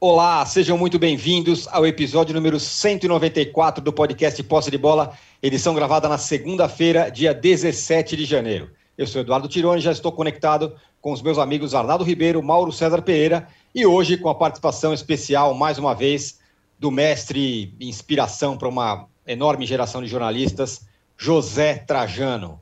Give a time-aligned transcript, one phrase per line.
[0.00, 6.08] Olá, sejam muito bem-vindos ao episódio número 194 do podcast Posse de Bola, edição gravada
[6.08, 8.70] na segunda-feira, dia 17 de janeiro.
[8.96, 13.02] Eu sou Eduardo Tironi, já estou conectado com os meus amigos Arnaldo Ribeiro, Mauro César
[13.02, 16.38] Pereira e hoje com a participação especial, mais uma vez,
[16.78, 20.86] do mestre inspiração para uma enorme geração de jornalistas,
[21.16, 22.60] José Trajano.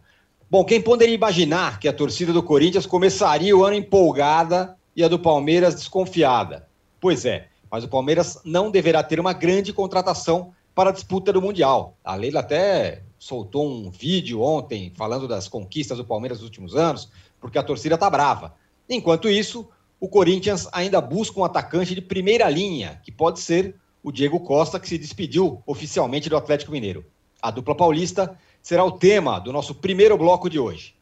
[0.51, 5.09] Bom, quem poderia imaginar que a torcida do Corinthians começaria o ano empolgada e a
[5.09, 6.66] do Palmeiras desconfiada?
[7.07, 11.41] Pois é, mas o Palmeiras não deverá ter uma grande contratação para a disputa do
[11.41, 11.97] Mundial.
[12.03, 17.09] A Leila até soltou um vídeo ontem falando das conquistas do Palmeiras nos últimos anos,
[17.41, 18.57] porque a torcida está brava.
[18.91, 19.69] Enquanto isso,
[20.01, 24.81] o Corinthians ainda busca um atacante de primeira linha, que pode ser o Diego Costa,
[24.81, 27.07] que se despediu oficialmente do Atlético Mineiro.
[27.41, 30.97] A dupla paulista será o tema do nosso primeiro bloco de hoje.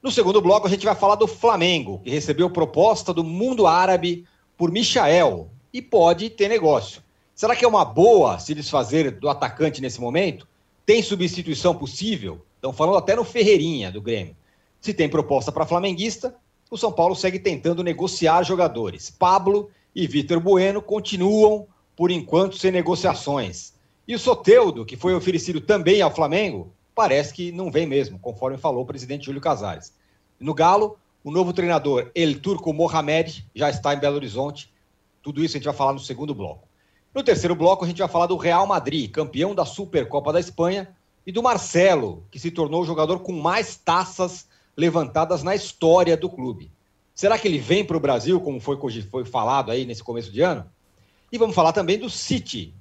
[0.00, 4.24] No segundo bloco, a gente vai falar do Flamengo, que recebeu proposta do mundo árabe
[4.62, 7.02] por Michael e pode ter negócio.
[7.34, 10.46] Será que é uma boa se desfazer do atacante nesse momento?
[10.86, 12.46] Tem substituição possível?
[12.54, 14.36] Estão falando até no Ferreirinha do Grêmio.
[14.80, 16.36] Se tem proposta para flamenguista,
[16.70, 19.10] o São Paulo segue tentando negociar jogadores.
[19.10, 21.66] Pablo e Vitor Bueno continuam,
[21.96, 23.72] por enquanto, sem negociações.
[24.06, 28.56] E o Soteudo, que foi oferecido também ao Flamengo, parece que não vem mesmo, conforme
[28.56, 29.92] falou o presidente Júlio Casares.
[30.38, 34.72] No Galo, o novo treinador, El Turco Mohamed, já está em Belo Horizonte.
[35.22, 36.68] Tudo isso a gente vai falar no segundo bloco.
[37.14, 40.94] No terceiro bloco, a gente vai falar do Real Madrid, campeão da Supercopa da Espanha,
[41.26, 46.28] e do Marcelo, que se tornou o jogador com mais taças levantadas na história do
[46.28, 46.70] clube.
[47.14, 50.40] Será que ele vem para o Brasil, como foi, foi falado aí nesse começo de
[50.40, 50.68] ano?
[51.30, 52.74] E vamos falar também do City,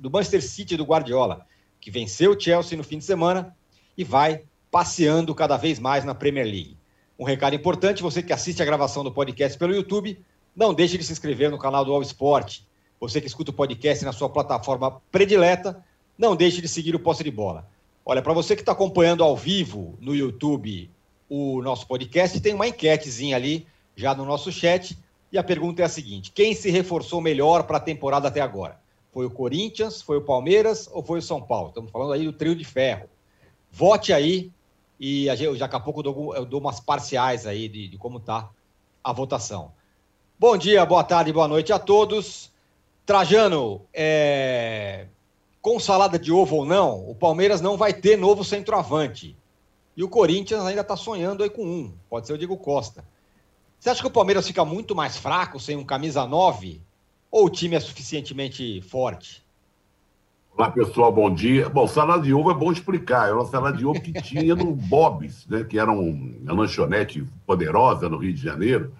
[0.00, 1.46] do Manchester City do Guardiola,
[1.80, 3.54] que venceu o Chelsea no fim de semana
[3.96, 6.76] e vai passeando cada vez mais na Premier League.
[7.18, 10.18] Um recado importante: você que assiste a gravação do podcast pelo YouTube,
[10.54, 12.60] não deixe de se inscrever no canal do All Sport.
[13.00, 15.84] Você que escuta o podcast na sua plataforma predileta,
[16.16, 17.68] não deixe de seguir o Posse de Bola.
[18.04, 20.90] Olha, para você que está acompanhando ao vivo no YouTube
[21.28, 24.96] o nosso podcast, tem uma enquetezinha ali já no nosso chat.
[25.32, 28.80] E a pergunta é a seguinte: quem se reforçou melhor para a temporada até agora?
[29.12, 31.68] Foi o Corinthians, foi o Palmeiras ou foi o São Paulo?
[31.68, 33.08] Estamos falando aí do trio de ferro.
[33.72, 34.50] Vote aí
[34.98, 35.26] e
[35.58, 38.48] daqui a pouco eu dou, eu dou umas parciais aí de, de como está
[39.02, 39.72] a votação.
[40.38, 42.50] Bom dia, boa tarde, boa noite a todos.
[43.06, 45.06] Trajano, é...
[45.62, 49.36] com salada de ovo ou não, o Palmeiras não vai ter novo centroavante.
[49.96, 53.04] E o Corinthians ainda está sonhando aí com um, pode ser o Diego Costa.
[53.78, 56.82] Você acha que o Palmeiras fica muito mais fraco sem um camisa 9?
[57.30, 59.45] Ou o time é suficientemente forte?
[60.58, 61.68] Olá, pessoal, bom dia.
[61.68, 63.26] Bom, salada de ovo é bom explicar.
[63.26, 67.26] Era uma salada de ovo que tinha no Bob's, né, que era um, uma lanchonete
[67.46, 68.90] poderosa no Rio de Janeiro,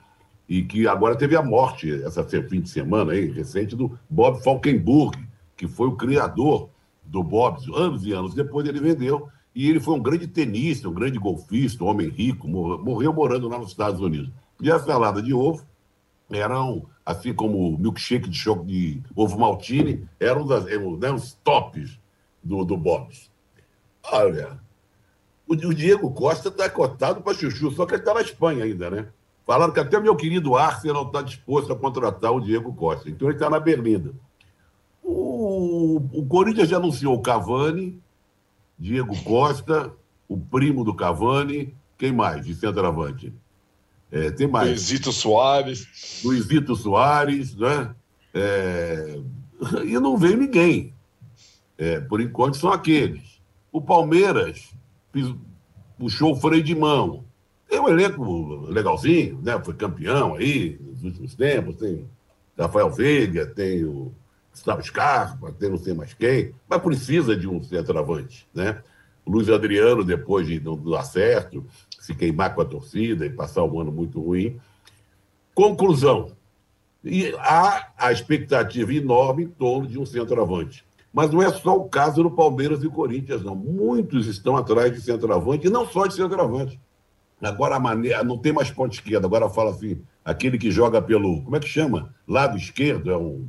[0.46, 5.18] e que agora teve a morte, essa fim de semana aí, recente, do Bob Falkenburg,
[5.56, 6.68] que foi o criador
[7.02, 7.66] do Bob's.
[7.74, 11.82] Anos e anos depois ele vendeu, e ele foi um grande tenista, um grande golfista,
[11.82, 14.30] um homem rico, morreu morando lá nos Estados Unidos.
[14.60, 15.64] E a salada de ovo
[16.30, 22.00] eram assim como o milkshake de, choque de ovo maltine, eram das, né, os tops
[22.42, 23.30] do, do Bob's.
[24.10, 24.58] Olha,
[25.46, 28.90] o, o Diego Costa está cotado para chuchu, só que ele está na Espanha ainda,
[28.90, 29.08] né?
[29.46, 33.08] Falaram que até meu querido Arsenal está disposto a contratar o Diego Costa.
[33.08, 34.12] Então ele está na Berlinda.
[35.00, 38.00] O, o Corinthians já anunciou o Cavani,
[38.76, 39.92] Diego Costa,
[40.28, 43.32] o primo do Cavani, quem mais de centroavante?
[44.10, 44.68] É, tem mais.
[44.68, 46.20] Luizito Soares.
[46.24, 47.94] Luizito Soares, né?
[48.32, 49.18] É...
[49.84, 50.92] E não veio ninguém.
[51.78, 53.40] É, por enquanto são aqueles.
[53.72, 54.70] O Palmeiras
[55.98, 57.24] puxou o freio de mão.
[57.68, 59.60] Tem um elenco legalzinho, né?
[59.62, 61.76] Foi campeão aí nos últimos tempos.
[61.76, 62.06] Tem
[62.58, 64.12] Rafael Veiga, tem o
[64.50, 68.82] Gustavo Scarpa, tem não sei mais quem, mas precisa de um centroavante, né?
[69.24, 71.64] O Luiz Adriano, depois de não dar certo,
[72.06, 74.58] se queimar com a torcida e passar um ano muito ruim.
[75.52, 76.30] Conclusão:
[77.02, 80.84] e há a expectativa enorme em torno de um centroavante.
[81.12, 83.56] Mas não é só o caso do Palmeiras e Corinthians, não.
[83.56, 86.78] Muitos estão atrás de centroavante, e não só de centroavante.
[87.42, 91.42] Agora a maneira, não tem mais ponta esquerda, agora fala assim, aquele que joga pelo,
[91.42, 92.14] como é que chama?
[92.26, 93.46] Lado esquerdo, é um.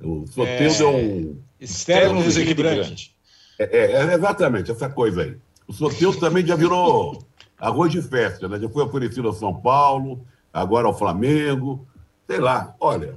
[0.00, 1.38] O Soteldo é, é um.
[1.60, 3.14] Externo desequilibrante.
[3.58, 5.36] É, é, é, exatamente, essa coisa aí.
[5.66, 7.27] O Soteldo também já virou
[7.58, 8.58] arroz de festa, né?
[8.58, 11.86] Já foi oferecido ao São Paulo, agora ao Flamengo,
[12.26, 12.74] sei lá.
[12.78, 13.16] Olha,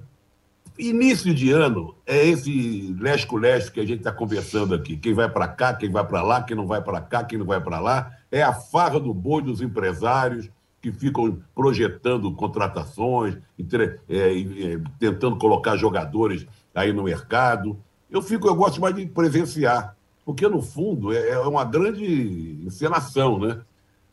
[0.77, 4.97] início de ano é esse lesco-lesco que a gente está conversando aqui.
[4.97, 7.45] Quem vai para cá, quem vai para lá, quem não vai para cá, quem não
[7.45, 8.11] vai para lá.
[8.31, 10.49] É a farra do boi dos empresários,
[10.81, 17.77] que ficam projetando contratações, entre, é, é, tentando colocar jogadores aí no mercado.
[18.09, 19.95] Eu fico, eu gosto mais de presenciar,
[20.25, 23.61] porque no fundo é, é uma grande encenação, né?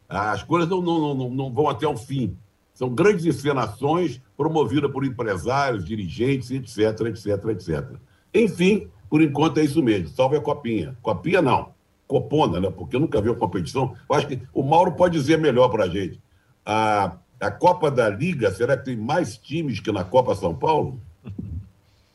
[0.08, 2.36] As coisas não, não, não, não vão até o fim.
[2.72, 7.96] São grandes encenações promovidas por empresários, dirigentes, etc, etc, etc.
[8.32, 10.08] Enfim, por enquanto é isso mesmo.
[10.08, 10.96] Salve a Copinha.
[11.02, 11.72] Copinha não.
[12.06, 12.70] Copona, né?
[12.70, 13.94] Porque eu nunca vi uma competição.
[14.08, 16.20] Eu acho que o Mauro pode dizer melhor para a gente.
[16.64, 21.00] A, a Copa da Liga, será que tem mais times que na Copa São Paulo?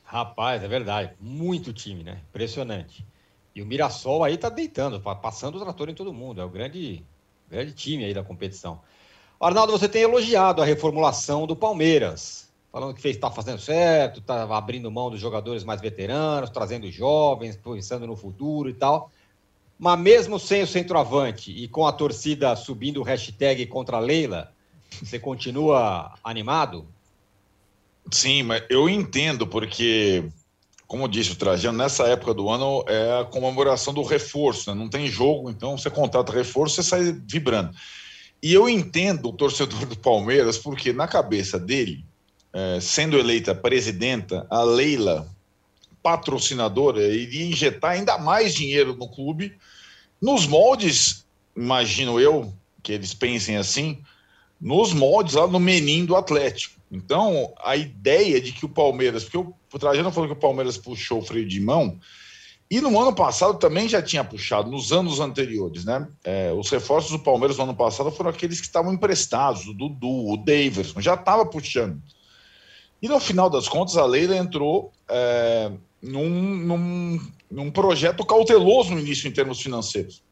[0.03, 1.11] Rapaz, é verdade.
[1.19, 2.19] Muito time, né?
[2.29, 3.05] Impressionante.
[3.55, 6.41] E o Mirassol aí tá deitando, passando o trator em todo mundo.
[6.41, 7.03] É o grande,
[7.53, 8.81] grande time aí da competição.
[9.39, 14.89] Arnaldo, você tem elogiado a reformulação do Palmeiras, falando que está fazendo certo, está abrindo
[14.89, 19.11] mão dos jogadores mais veteranos, trazendo jovens, pensando no futuro e tal.
[19.77, 24.51] Mas mesmo sem o centroavante e com a torcida subindo o hashtag contra Leila,
[24.89, 26.88] você continua animado?
[28.11, 30.23] Sim, mas eu entendo, porque,
[30.93, 34.79] como disse o Trajano, nessa época do ano é a comemoração do reforço, né?
[34.79, 37.75] não tem jogo, então você contrata reforço, você sai vibrando.
[38.43, 42.05] E eu entendo o torcedor do Palmeiras, porque na cabeça dele,
[42.53, 45.27] é, sendo eleita presidenta, a Leila,
[46.03, 49.51] patrocinadora, iria injetar ainda mais dinheiro no clube,
[50.21, 51.25] nos moldes,
[51.57, 52.53] imagino eu,
[52.83, 53.97] que eles pensem assim,
[54.61, 56.79] nos moldes lá no menim do Atlético.
[56.93, 61.19] Então, a ideia de que o Palmeiras, porque o, Trajano falou que o Palmeiras puxou
[61.19, 61.99] o freio de mão,
[62.69, 66.07] e no ano passado também já tinha puxado, nos anos anteriores, né?
[66.23, 70.31] É, os reforços do Palmeiras no ano passado foram aqueles que estavam emprestados, o Dudu,
[70.31, 71.99] o Daverson, já estava puxando.
[73.01, 78.99] E no final das contas, a Leila entrou é, num, num, num projeto cauteloso no
[78.99, 80.23] início em termos financeiros,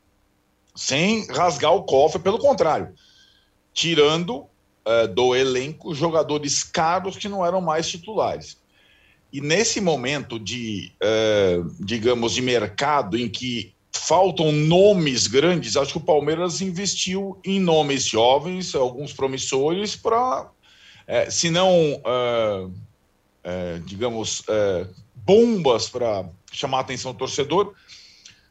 [0.75, 2.93] sem rasgar o cofre, pelo contrário,
[3.73, 4.45] tirando
[4.85, 8.57] é, do elenco jogadores caros que não eram mais titulares.
[9.31, 15.97] E nesse momento de, uh, digamos, de mercado em que faltam nomes grandes, acho que
[15.99, 20.49] o Palmeiras investiu em nomes jovens, alguns promissores, para,
[21.07, 22.73] é, se não, uh,
[23.43, 24.85] é, digamos, é,
[25.15, 27.73] bombas para chamar a atenção do torcedor,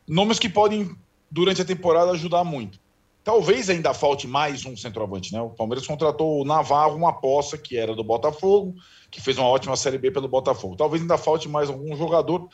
[0.09, 0.97] nomes que podem,
[1.31, 2.79] durante a temporada, ajudar muito.
[3.23, 5.41] Talvez ainda falte mais um centroavante, né?
[5.43, 8.75] O Palmeiras contratou o Navarro, uma aposta que era do Botafogo,
[9.11, 10.77] que fez uma ótima Série B pelo Botafogo.
[10.77, 12.49] Talvez ainda falte mais algum jogador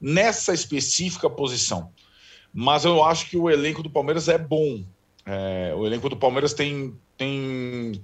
[0.00, 1.90] nessa específica posição.
[2.54, 4.84] Mas eu acho que o elenco do Palmeiras é bom.
[5.26, 8.00] É, o elenco do Palmeiras tem, tem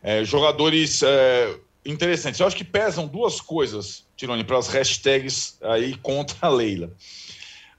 [0.00, 2.38] é, jogadores é, interessantes.
[2.38, 6.92] Eu acho que pesam duas coisas, Tironi, para as hashtags aí contra a Leila.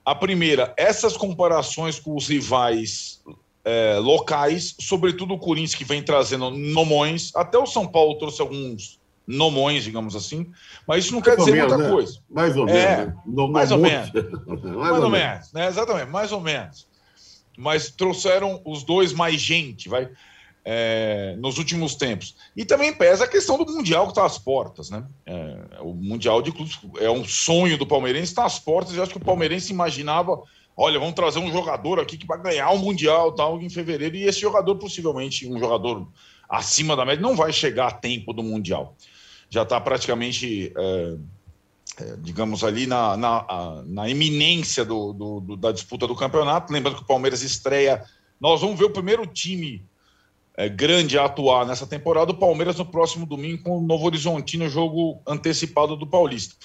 [0.03, 3.21] A primeira, essas comparações com os rivais
[3.63, 7.31] é, locais, sobretudo o Corinthians, que vem trazendo nomões.
[7.35, 10.51] Até o São Paulo trouxe alguns nomões, digamos assim,
[10.87, 11.89] mas isso não mais quer dizer menos, muita né?
[11.91, 12.19] coisa.
[12.29, 13.15] Mais ou é, menos.
[13.15, 13.23] Né?
[13.51, 14.11] mais, ou menos.
[14.75, 15.53] mais ou menos.
[15.53, 15.67] Né?
[15.67, 16.87] Exatamente, mais ou menos.
[17.55, 20.09] Mas trouxeram os dois mais gente, vai,
[20.65, 22.35] é, nos últimos tempos.
[22.55, 25.03] E também pesa a questão do Mundial que está às portas, né?
[25.25, 29.03] É, o Mundial de Clubes é um sonho do palmeirense, está às portas, e eu
[29.03, 30.41] acho que o palmeirense imaginava
[30.81, 34.15] olha, vamos trazer um jogador aqui que vai ganhar o um Mundial tal em fevereiro,
[34.15, 36.07] e esse jogador, possivelmente, um jogador
[36.49, 38.95] acima da média, não vai chegar a tempo do Mundial
[39.49, 41.15] já está praticamente, é,
[41.99, 46.71] é, digamos, ali na, na, na iminência do, do, do, da disputa do campeonato.
[46.71, 48.03] Lembrando que o Palmeiras estreia.
[48.39, 49.83] Nós vamos ver o primeiro time
[50.55, 54.69] é, grande a atuar nessa temporada, o Palmeiras no próximo domingo com o Novo Horizontino,
[54.69, 56.55] jogo antecipado do Paulista.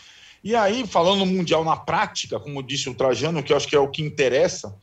[0.45, 3.75] E aí, falando no Mundial na prática, como disse o Trajano, que eu acho que
[3.75, 4.77] é o que interessa,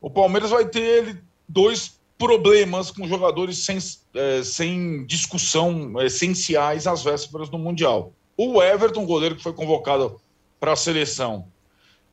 [0.00, 3.78] o Palmeiras vai ter dois problemas com jogadores sem,
[4.14, 8.12] é, sem discussão essenciais às vésperas do Mundial.
[8.36, 10.20] O Everton, goleiro que foi convocado
[10.58, 11.46] para a seleção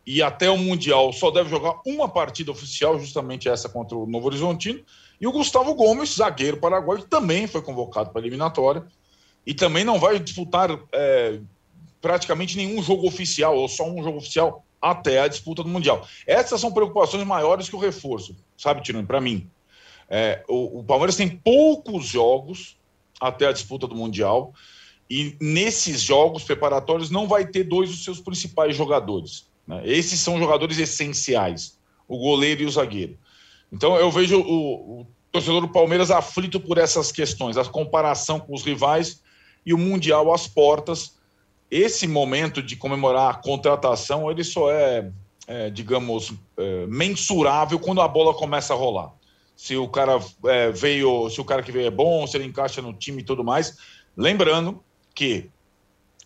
[0.05, 4.27] e até o Mundial só deve jogar uma partida oficial, justamente essa contra o Novo
[4.27, 4.79] Horizontino.
[5.19, 8.85] E o Gustavo Gomes, zagueiro paraguaio, que também foi convocado para a eliminatória
[9.43, 11.39] e também não vai disputar é,
[12.05, 16.07] praticamente nenhum jogo oficial, ou só um jogo oficial, até a disputa do Mundial.
[16.27, 19.49] Essas são preocupações maiores que o reforço, sabe, Tirando, para mim.
[20.07, 22.77] É, o, o, Palmeiras tem poucos jogos
[23.19, 24.53] até a disputa do Mundial
[25.09, 29.47] e nesses jogos preparatórios não vai ter dois dos seus principais jogadores.
[29.65, 29.81] Né?
[29.83, 33.17] Esses são jogadores essenciais, o goleiro e o zagueiro.
[33.73, 38.53] Então eu vejo o, o torcedor do Palmeiras aflito por essas questões, a comparação com
[38.53, 39.23] os rivais
[39.65, 41.14] e o Mundial às portas.
[41.77, 45.11] Esse momento de comemorar a contratação, ele só é,
[45.45, 49.11] é digamos, é, mensurável quando a bola começa a rolar.
[49.57, 52.81] se o cara é, veio, se o cara que veio é bom, se ele encaixa
[52.81, 53.75] no time e tudo mais.
[54.15, 54.81] Lembrando
[55.13, 55.49] que,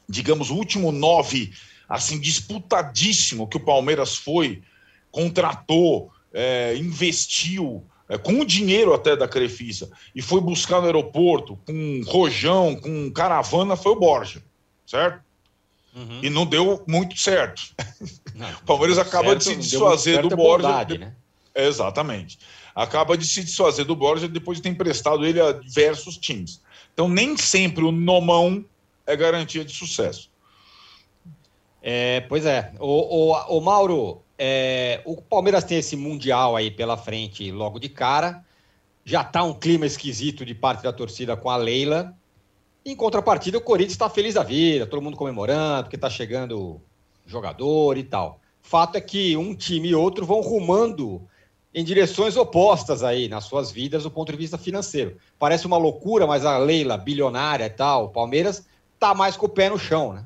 [0.08, 1.52] digamos, o último nove,
[1.88, 4.62] assim, disputadíssimo que o Palmeiras foi,
[5.10, 11.58] contratou, é, investiu, é, com o dinheiro até da Crefisa, e foi buscar no aeroporto
[11.66, 14.44] com rojão, com caravana, foi o Borja,
[14.86, 15.28] certo?
[15.96, 16.20] Uhum.
[16.22, 17.74] E não deu muito certo.
[18.36, 20.68] Não, o Palmeiras acaba certo, de se desfazer do Borja.
[20.68, 21.14] Bondade, né?
[21.56, 22.40] Exatamente.
[22.76, 26.62] Acaba de se desfazer do Borja depois de ter emprestado ele a diversos times.
[26.94, 28.64] Então, nem sempre o nomão
[29.06, 30.30] é garantia de sucesso.
[31.82, 32.72] É, pois é.
[32.80, 37.90] O, o, o Mauro, é, o Palmeiras tem esse Mundial aí pela frente logo de
[37.90, 38.46] cara.
[39.04, 42.14] Já está um clima esquisito de parte da torcida com a Leila.
[42.90, 46.82] Em contrapartida, o Corinthians está feliz da vida, todo mundo comemorando, porque está chegando
[47.28, 48.40] jogador e tal.
[48.64, 51.22] Fato é que um time e outro vão rumando
[51.72, 55.18] em direções opostas aí nas suas vidas do ponto de vista financeiro.
[55.38, 58.66] Parece uma loucura, mas a Leila, bilionária e tal, o Palmeiras
[58.96, 60.26] está mais com o pé no chão, né?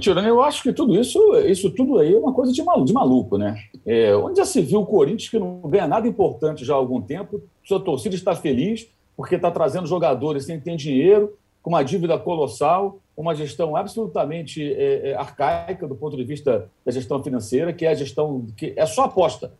[0.00, 2.92] Tirando, eu acho que tudo isso, isso tudo aí é uma coisa de maluco, de
[2.94, 3.62] maluco né?
[3.84, 7.02] É, onde já se viu o Corinthians que não ganha nada importante já há algum
[7.02, 12.16] tempo, sua torcida está feliz porque está trazendo jogadores sem ter dinheiro, com uma dívida
[12.16, 17.84] colossal, uma gestão absolutamente é, é, arcaica do ponto de vista da gestão financeira, que
[17.84, 19.52] é a gestão que é só aposta.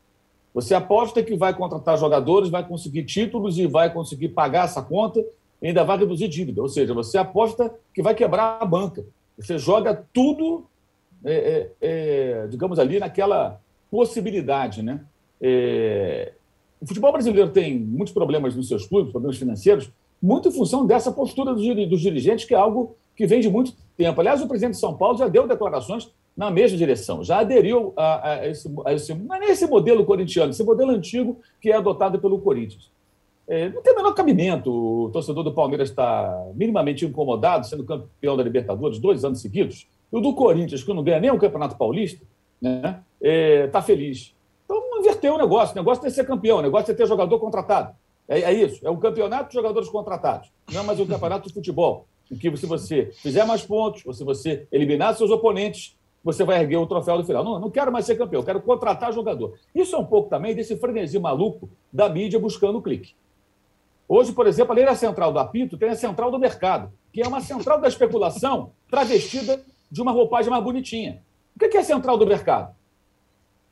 [0.54, 5.26] Você aposta que vai contratar jogadores, vai conseguir títulos e vai conseguir pagar essa conta,
[5.60, 6.62] e ainda vai reduzir dívida.
[6.62, 9.04] Ou seja, você aposta que vai quebrar a banca.
[9.36, 10.66] Você joga tudo,
[11.24, 13.60] é, é, é, digamos ali, naquela
[13.90, 14.84] possibilidade.
[14.84, 15.00] Né?
[15.42, 16.32] É,
[16.80, 19.90] o futebol brasileiro tem muitos problemas nos seus clubes, problemas financeiros,
[20.23, 24.20] muito em função dessa postura dos, dirigentes, que é algo que vem de muito tempo.
[24.20, 28.30] Aliás, o presidente de São Paulo já deu declarações na mesma direção, já aderiu a,
[28.30, 31.76] a, esse, a esse, não é nem esse modelo corintiano, esse modelo antigo que é
[31.76, 32.90] adotado pelo Corinthians.
[33.49, 38.37] É, não tem o menor cabimento o torcedor do Palmeiras estar minimamente incomodado, sendo campeão
[38.37, 41.76] da Libertadores dois anos seguidos, e o do Corinthians, que não ganha nem o Campeonato
[41.76, 42.25] Paulista,
[42.62, 44.35] está né, é, tá feliz.
[44.68, 45.72] Então, inverteu o negócio.
[45.72, 47.94] O negócio é ser campeão, o negócio é ter jogador contratado.
[48.28, 51.54] É, é isso, é um campeonato de jogadores contratados, não é mais um campeonato de
[51.54, 56.44] futebol, em que se você fizer mais pontos, ou se você eliminar seus oponentes, você
[56.44, 57.42] vai erguer o troféu do final.
[57.42, 59.54] Não, não quero mais ser campeão, quero contratar jogador.
[59.75, 63.14] Isso é um pouco também desse frenesi maluco da mídia buscando o clique.
[64.06, 67.26] Hoje, por exemplo, além da central do apito, tem a central do mercado, que é
[67.26, 71.22] uma central da especulação travestida de uma roupagem mais bonitinha.
[71.56, 72.75] O que é a central do mercado?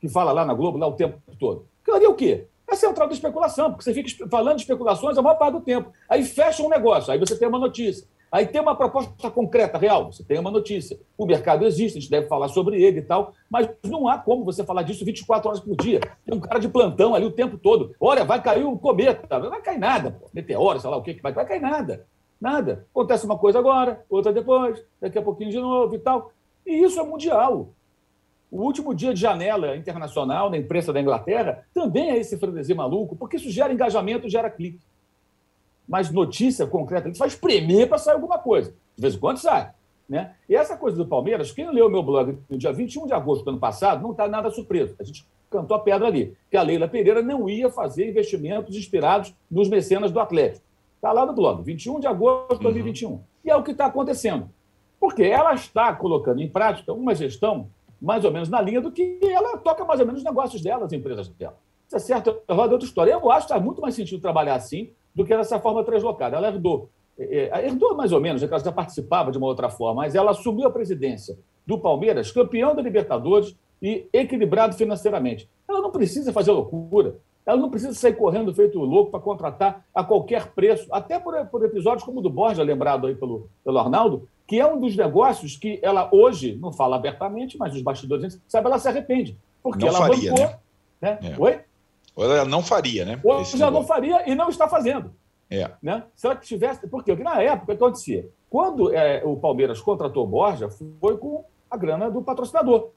[0.06, 1.66] Que fala lá na Globo, lá o tempo todo.
[1.82, 2.46] Aquilo é o quê?
[2.68, 5.90] É central da especulação, porque você fica falando de especulações a maior parte do tempo.
[6.08, 8.06] Aí fecha um negócio, aí você tem uma notícia.
[8.30, 10.98] Aí tem uma proposta concreta, real, você tem uma notícia.
[11.16, 14.44] O mercado existe, a gente deve falar sobre ele e tal, mas não há como
[14.44, 16.00] você falar disso 24 horas por dia.
[16.25, 17.94] Tem um cara de plantão ali o tempo todo.
[18.00, 20.28] Olha, vai cair um cometa, não vai cair nada, pô.
[20.34, 22.04] meteoro, sei lá o que, que vai, vai cair nada.
[22.40, 22.86] Nada.
[22.90, 26.30] Acontece uma coisa agora, outra depois, daqui a pouquinho de novo e tal.
[26.66, 27.70] E isso é mundial.
[28.50, 33.16] O último dia de janela internacional na imprensa da Inglaterra também é esse frenesi maluco,
[33.16, 34.80] porque isso gera engajamento, gera clique
[35.86, 38.74] mas notícia concreta, a gente vai espremer para sair alguma coisa.
[38.96, 39.70] De vez em quando sai.
[40.08, 40.34] Né?
[40.48, 43.50] E essa coisa do Palmeiras, quem leu meu blog no dia 21 de agosto do
[43.50, 44.94] ano passado, não está nada surpreso.
[44.98, 49.34] A gente cantou a pedra ali, que a Leila Pereira não ia fazer investimentos inspirados
[49.50, 50.64] nos mecenas do Atlético.
[50.96, 53.10] Está lá no blog, 21 de agosto de 2021.
[53.10, 53.20] Uhum.
[53.44, 54.48] E é o que está acontecendo.
[54.98, 57.68] Porque ela está colocando em prática uma gestão
[58.00, 60.84] mais ou menos na linha do que ela toca mais ou menos os negócios dela,
[60.84, 61.56] as empresas dela.
[61.86, 63.12] Isso é certo, é outra história.
[63.12, 66.36] Eu acho que faz muito mais sentido trabalhar assim do que dessa forma translocada.
[66.36, 69.70] Ela herdou, é, é, herdou mais ou menos, é ela já participava de uma outra
[69.70, 75.48] forma, mas ela assumiu a presidência do Palmeiras, campeão da Libertadores e equilibrado financeiramente.
[75.68, 80.02] Ela não precisa fazer loucura, ela não precisa sair correndo feito louco para contratar a
[80.02, 84.28] qualquer preço, até por, por, episódios como o do Borja, lembrado aí pelo, pelo Arnaldo,
[84.46, 88.66] que é um dos negócios que ela hoje, não fala abertamente, mas os bastidores, sabe,
[88.66, 89.38] ela se arrepende.
[89.62, 90.46] Porque não ela faria, bancou.
[90.46, 90.58] Né?
[91.00, 91.18] né?
[91.22, 91.40] É.
[91.40, 91.60] Oi?
[92.18, 93.20] ela não faria, né?
[93.22, 95.12] Ou já não faria e não está fazendo.
[95.50, 95.70] É.
[95.82, 96.02] Né?
[96.14, 96.86] Se ela tivesse.
[96.88, 97.12] Por quê?
[97.12, 98.28] Porque na época, o que acontecia?
[98.48, 100.68] Quando é, o Palmeiras contratou o Borja,
[101.00, 102.90] foi com a grana do patrocinador.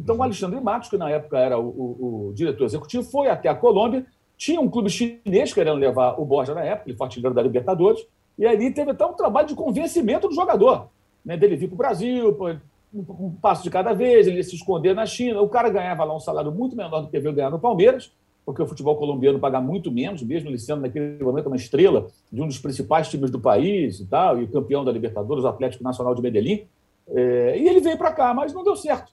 [0.00, 3.48] Então, o Alexandre Matos, que na época era o, o, o diretor executivo, foi até
[3.48, 4.06] a Colômbia.
[4.36, 8.06] Tinha um clube chinês querendo levar o Borja na época, ele foi artilheiro da Libertadores.
[8.38, 10.88] E ali teve até um trabalho de convencimento do jogador,
[11.24, 11.36] né?
[11.36, 12.58] dele vir para o Brasil,
[12.92, 15.42] um passo de cada vez, ele ia se esconder na China.
[15.42, 18.10] O cara ganhava lá um salário muito menor do que veio ganhar no Palmeiras
[18.44, 22.42] porque o futebol colombiano paga muito menos, mesmo ele sendo naquele momento uma estrela de
[22.42, 26.14] um dos principais times do país e tal, e campeão da Libertadores, o Atlético Nacional
[26.14, 26.66] de Medellín.
[27.08, 29.12] É, e ele veio para cá, mas não deu certo.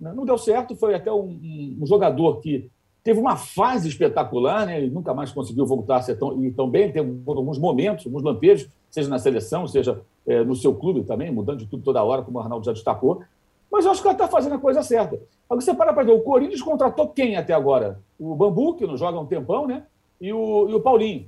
[0.00, 0.12] Né?
[0.14, 2.70] Não deu certo, foi até um, um, jogador que
[3.02, 4.78] teve uma fase espetacular, né?
[4.78, 6.90] Ele nunca mais conseguiu voltar a ser tão, tão bem.
[6.90, 11.58] Teve alguns momentos, alguns lampejos, seja na seleção, seja é, no seu clube também, mudando
[11.58, 13.22] de tudo toda hora, como o Arnaldo já destacou.
[13.70, 15.20] Mas eu acho que ela está fazendo a coisa certa.
[15.48, 18.00] Agora você para para ver, o Corinthians contratou quem até agora?
[18.18, 19.84] O Bambu, que não joga um tempão, né?
[20.20, 21.26] E o, e o Paulinho,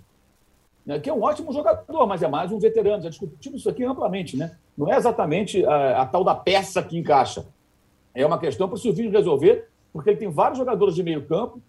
[0.87, 1.01] né?
[1.01, 3.03] que é um ótimo jogador, mas é mais um veterano.
[3.03, 4.57] Já discutimos isso aqui amplamente, né?
[4.79, 7.45] Não é exatamente a, a tal da peça que encaixa.
[8.17, 11.61] É uma questão para o Silvinho resolver porque ele tem vários jogadores de meio campo,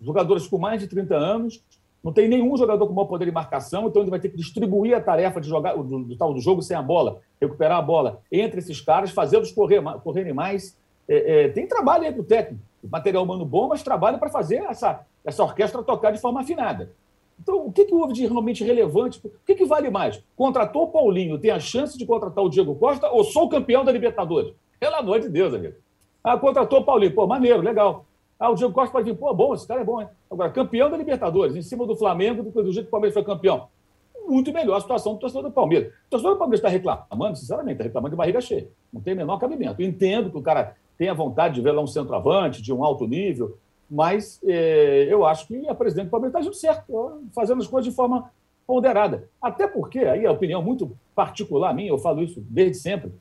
[0.00, 1.62] jogadores com mais de 30 anos,
[2.02, 4.96] não tem nenhum jogador com bom poder de marcação, então ele vai ter que distribuir
[4.96, 8.60] a tarefa de jogar do, tal do jogo sem a bola, recuperar a bola entre
[8.60, 10.76] esses caras, fazê-los correr, correrem mais.
[11.08, 15.04] É, é, tem trabalho aí do técnico, material humano bom, mas trabalho para fazer essa,
[15.24, 16.92] essa orquestra tocar de forma afinada.
[17.40, 19.20] Então, o que, que houve de realmente relevante?
[19.24, 20.22] O que, que vale mais?
[20.36, 23.90] Contratou o Paulinho, tem a chance de contratar o Diego Costa ou sou campeão da
[23.90, 24.54] Libertadores?
[24.78, 25.74] Pelo amor de Deus, amigo.
[26.24, 27.14] Ah, contratou o Paulinho.
[27.14, 28.06] Pô, maneiro, legal.
[28.40, 29.16] Ah, o Diego Costa pode vir.
[29.16, 30.08] Pô, bom, esse cara é bom, hein?
[30.30, 33.68] Agora, campeão da Libertadores, em cima do Flamengo, do, jeito que o Palmeiras foi campeão.
[34.26, 35.92] Muito melhor a situação do torcedor do Palmeiras.
[36.06, 38.68] O torcedor do Palmeiras está reclamando, sinceramente, está reclamando de barriga cheia.
[38.90, 39.82] Não tem o menor cabimento.
[39.82, 43.58] entendo que o cara tenha vontade de ver lá um centroavante, de um alto nível,
[43.90, 47.90] mas é, eu acho que a presidente do Palmeiras está agindo certo, fazendo as coisas
[47.90, 48.30] de forma
[48.66, 49.28] ponderada.
[49.42, 53.12] Até porque, aí a opinião muito particular minha, eu falo isso desde sempre,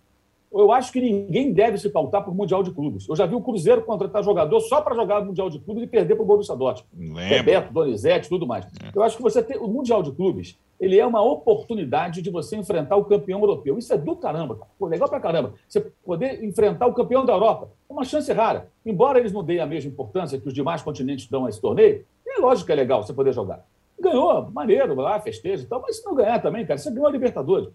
[0.54, 3.08] eu acho que ninguém deve se pautar por Mundial de Clubes.
[3.10, 6.16] Eu já vi o Cruzeiro contratar jogador só para jogar Mundial de Clubes e perder
[6.16, 6.88] para o Borussia Dortmund.
[7.30, 8.66] Bebeto, Donizete, tudo mais.
[8.66, 8.92] É.
[8.94, 12.56] Eu acho que você tem o Mundial de Clubes, ele é uma oportunidade de você
[12.56, 13.78] enfrentar o campeão europeu.
[13.78, 14.60] Isso é do caramba.
[14.78, 15.54] Pô, legal para caramba.
[15.68, 17.70] Você poder enfrentar o campeão da Europa.
[17.90, 18.68] É uma chance rara.
[18.86, 22.06] Embora eles não deem a mesma importância que os demais continentes dão a esse torneio,
[22.28, 23.66] é lógico que é legal você poder jogar.
[24.00, 27.12] Ganhou, maneiro, lá, festeja e tal, mas se não ganhar também, cara, você ganhou a
[27.12, 27.70] Libertadores.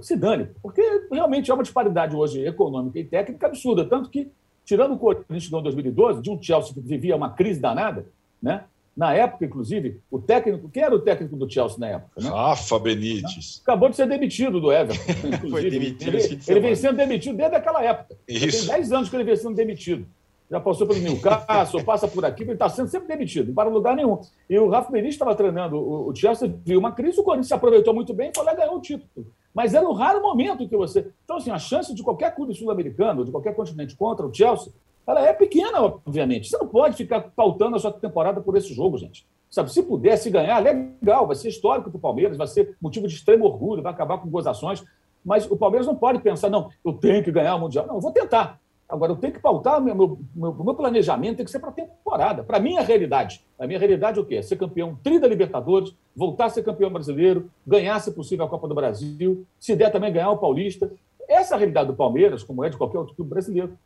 [0.00, 3.84] Se dane, porque realmente é uma disparidade hoje econômica e técnica absurda.
[3.84, 4.30] Tanto que,
[4.64, 8.06] tirando o Corinthians em 2012, de um Chelsea que vivia uma crise danada,
[8.40, 8.64] né?
[8.94, 10.68] Na época, inclusive, o técnico.
[10.68, 12.20] Quem era o técnico do Chelsea na época?
[12.20, 12.28] Né?
[12.28, 13.60] Rafa Benítez.
[13.62, 15.02] Acabou de ser demitido do Everton.
[15.50, 16.14] Foi demitido.
[16.14, 18.16] Ele, ele vem sendo demitido desde aquela época.
[18.28, 18.66] Isso.
[18.66, 20.06] Tem 10 anos que ele vem sendo demitido
[20.52, 23.96] já passou pelo Newcastle, passa por aqui, ele está sendo sempre demitido, não para lugar
[23.96, 24.20] nenhum.
[24.50, 27.54] E o Rafa Benítez estava treinando o, o Chelsea, viu uma crise, o Corinthians se
[27.54, 29.26] aproveitou muito bem e foi lá ganhar o título.
[29.54, 31.10] Mas era um raro momento que você.
[31.24, 34.72] Então, assim, a chance de qualquer clube sul-americano, de qualquer continente contra o Chelsea,
[35.06, 36.48] ela é pequena, obviamente.
[36.48, 39.26] Você não pode ficar pautando a sua temporada por esse jogo, gente.
[39.50, 43.14] Sabe, se pudesse ganhar, legal, vai ser histórico para o Palmeiras, vai ser motivo de
[43.14, 44.82] extremo orgulho, vai acabar com gozações.
[45.22, 47.86] Mas o Palmeiras não pode pensar, não, eu tenho que ganhar o Mundial.
[47.86, 48.58] Não, eu vou tentar.
[48.92, 52.44] Agora, eu tenho que pautar, meu, meu, meu planejamento tem que ser para a temporada,
[52.44, 53.42] para a minha realidade.
[53.58, 54.42] A minha realidade é o quê?
[54.42, 58.68] Ser campeão tri da Libertadores, voltar a ser campeão brasileiro, ganhar, se possível, a Copa
[58.68, 60.92] do Brasil, se der também ganhar o Paulista.
[61.26, 63.78] Essa é a realidade do Palmeiras, como é de qualquer outro clube brasileiro.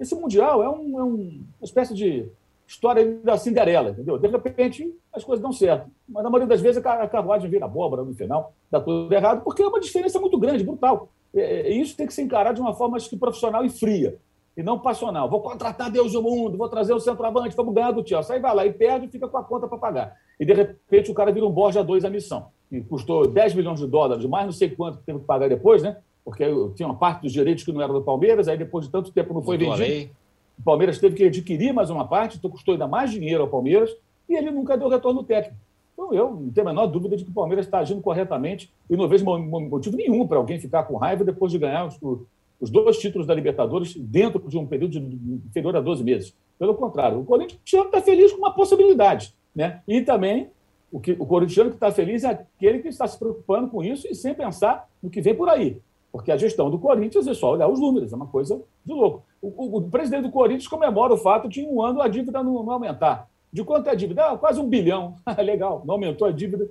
[0.00, 2.26] Esse Mundial é, um, é um, uma espécie de
[2.66, 4.16] história da Cinderela, entendeu?
[4.16, 5.90] De repente, as coisas dão certo.
[6.08, 9.62] Mas, na maioria das vezes, a carruagem vira abóbora no final, dá tudo errado, porque
[9.62, 11.10] é uma diferença muito grande, brutal.
[11.34, 14.16] É, é, isso tem que ser encarado de uma forma, acho que, profissional e fria
[14.56, 15.28] e não passional.
[15.28, 18.34] Vou contratar Deus do mundo, vou trazer o centroavante, vamos ganhar do Chelsea.
[18.34, 20.16] Aí vai lá e perde e fica com a conta para pagar.
[20.38, 22.46] E de repente o cara vira um Borja 2 a missão.
[22.70, 25.82] E custou 10 milhões de dólares, mais não sei quanto que teve que pagar depois,
[25.82, 25.96] né?
[26.24, 29.12] Porque tinha uma parte dos direitos que não era do Palmeiras, aí depois de tanto
[29.12, 30.12] tempo não foi Mudou vendido.
[30.58, 33.94] O Palmeiras teve que adquirir mais uma parte, então custou ainda mais dinheiro ao Palmeiras,
[34.28, 35.56] e ele nunca deu retorno técnico.
[35.92, 38.96] Então, eu não tenho a menor dúvida de que o Palmeiras está agindo corretamente e
[38.96, 42.26] não vejo motivo nenhum para alguém ficar com raiva depois de ganhar o,
[42.60, 44.98] os dois títulos da Libertadores dentro de um período
[45.46, 46.36] inferior a 12 meses.
[46.58, 49.34] Pelo contrário, o corintiano está feliz com uma possibilidade.
[49.54, 49.82] Né?
[49.86, 50.50] E também
[50.90, 54.06] o, que, o corintiano que está feliz é aquele que está se preocupando com isso
[54.08, 55.80] e sem pensar no que vem por aí.
[56.12, 59.24] Porque a gestão do Corinthians é só olhar os números, é uma coisa de louco.
[59.42, 62.40] O, o, o presidente do Corinthians comemora o fato de em um ano a dívida
[62.42, 63.28] não, não aumentar.
[63.52, 64.24] De quanto é a dívida?
[64.26, 65.16] Ah, quase um bilhão.
[65.38, 66.68] Legal, não aumentou a dívida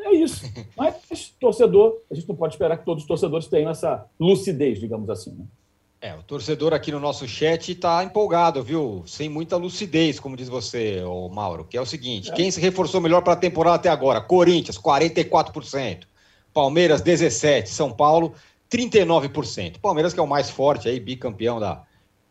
[0.00, 0.44] é isso.
[0.76, 5.08] Mas, torcedor, a gente não pode esperar que todos os torcedores tenham essa lucidez, digamos
[5.10, 5.32] assim.
[5.32, 5.44] Né?
[6.00, 9.04] É, o torcedor aqui no nosso chat está empolgado, viu?
[9.06, 12.34] Sem muita lucidez, como diz você, ô Mauro, que é o seguinte: é.
[12.34, 14.20] quem se reforçou melhor para a temporada até agora?
[14.20, 16.04] Corinthians, 44%.
[16.52, 17.66] Palmeiras, 17%.
[17.66, 18.34] São Paulo,
[18.68, 19.78] 39%.
[19.78, 21.84] Palmeiras, que é o mais forte aí, bicampeão da,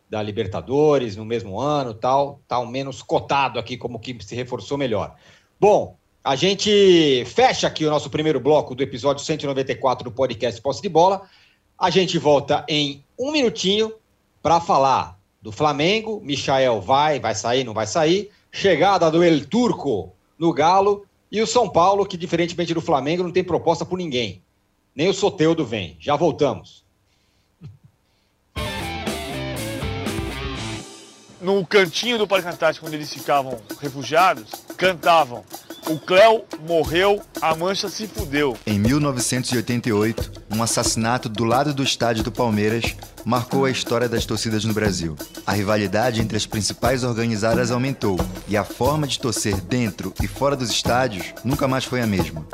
[0.09, 4.77] da Libertadores no mesmo ano tal, tá o menos cotado aqui como que se reforçou
[4.77, 5.15] melhor.
[5.57, 10.81] Bom, a gente fecha aqui o nosso primeiro bloco do episódio 194 do podcast Posse
[10.81, 11.23] de Bola.
[11.77, 13.91] A gente volta em um minutinho
[14.41, 16.21] para falar do Flamengo.
[16.23, 18.29] Michael vai, vai sair, não vai sair.
[18.51, 21.05] Chegada do El Turco no Galo.
[21.31, 24.43] E o São Paulo, que diferentemente do Flamengo, não tem proposta por ninguém.
[24.95, 25.97] Nem o Soteudo vem.
[25.99, 26.80] Já voltamos.
[31.41, 34.45] No cantinho do Parque Antártico, onde eles ficavam refugiados,
[34.77, 35.43] cantavam
[35.89, 38.55] o Cléo morreu, a Mancha se fudeu.
[38.65, 44.63] Em 1988, um assassinato do lado do estádio do Palmeiras marcou a história das torcidas
[44.65, 45.15] no Brasil.
[45.45, 50.55] A rivalidade entre as principais organizadas aumentou e a forma de torcer dentro e fora
[50.55, 52.45] dos estádios nunca mais foi a mesma.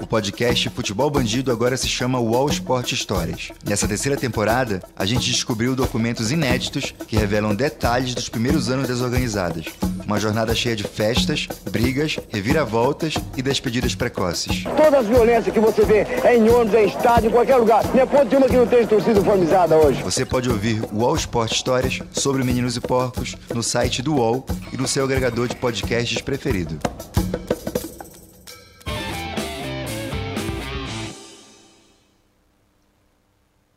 [0.00, 3.50] O podcast Futebol Bandido agora se chama Wall Sport Histórias.
[3.64, 9.00] Nessa terceira temporada, a gente descobriu documentos inéditos que revelam detalhes dos primeiros anos das
[9.00, 9.66] organizadas.
[10.06, 14.64] Uma jornada cheia de festas, brigas, reviravoltas e despedidas precoces.
[14.64, 17.84] Todas as violências que você vê é em ônibus, é em estádio, em qualquer lugar.
[17.92, 20.02] Não é ponto de uma que não tem torcida uniformizada hoje.
[20.08, 24.42] Você pode ouvir Wall Sport Histórias sobre Meninos e Porcos no site do UOL
[24.72, 26.78] e no seu agregador de podcasts preferido.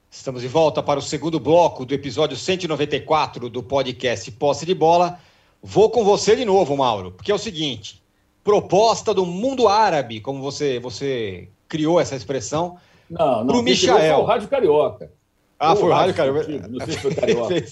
[0.10, 5.20] Estamos de volta para o segundo bloco do episódio 194 do podcast Posse de Bola.
[5.62, 8.02] Vou com você de novo, Mauro, porque é o seguinte:
[8.42, 12.78] proposta do mundo árabe, como você, você criou essa expressão,
[13.10, 14.16] não, não, o Michael.
[14.16, 15.21] Foi o Rádio Carioca.
[15.64, 16.68] Ah, foi o Rádio Carioca.
[16.68, 17.64] Não sei se foi Carioca.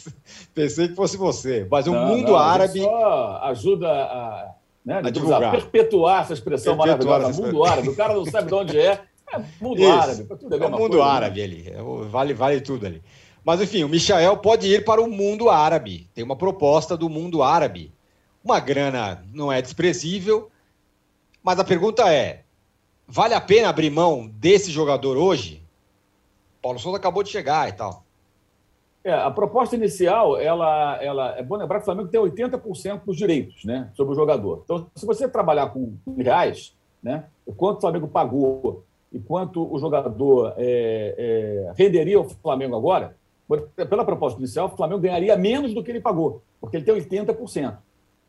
[0.54, 1.67] Pensei que fosse você.
[1.71, 2.82] Mas o mundo não, árabe.
[2.82, 4.54] Só ajuda a,
[4.86, 5.43] né, a, divulgar.
[5.43, 7.41] a perpetuar essa expressão perpetuar maravilhosa.
[7.47, 7.89] Mundo árabe.
[7.89, 9.02] O cara não sabe de onde é.
[9.34, 9.91] É mundo Isso.
[9.91, 10.23] árabe.
[10.23, 11.12] Tudo é, é o mundo coisa, né?
[11.12, 11.43] árabe né?
[11.45, 11.73] ali.
[12.10, 13.02] Vale, vale tudo ali.
[13.43, 16.08] Mas, enfim, o Michael pode ir para o mundo árabe.
[16.13, 17.91] Tem uma proposta do mundo árabe.
[18.43, 20.52] Uma grana não é desprezível,
[21.41, 22.43] mas a pergunta é:
[23.08, 25.63] vale a pena abrir mão desse jogador hoje?
[26.61, 28.03] Paulo Souza acabou de chegar e tal.
[29.03, 33.15] É, a proposta inicial, ela, ela é bom lembrar que o Flamengo tem 80% dos
[33.15, 34.61] direitos né, sobre o jogador.
[34.65, 39.79] Então, se você trabalhar com reais, né, o quanto o Flamengo pagou e quanto o
[39.79, 43.15] jogador é, é, renderia ao Flamengo agora,
[43.89, 47.77] pela proposta inicial, o Flamengo ganharia menos do que ele pagou, porque ele tem 80%.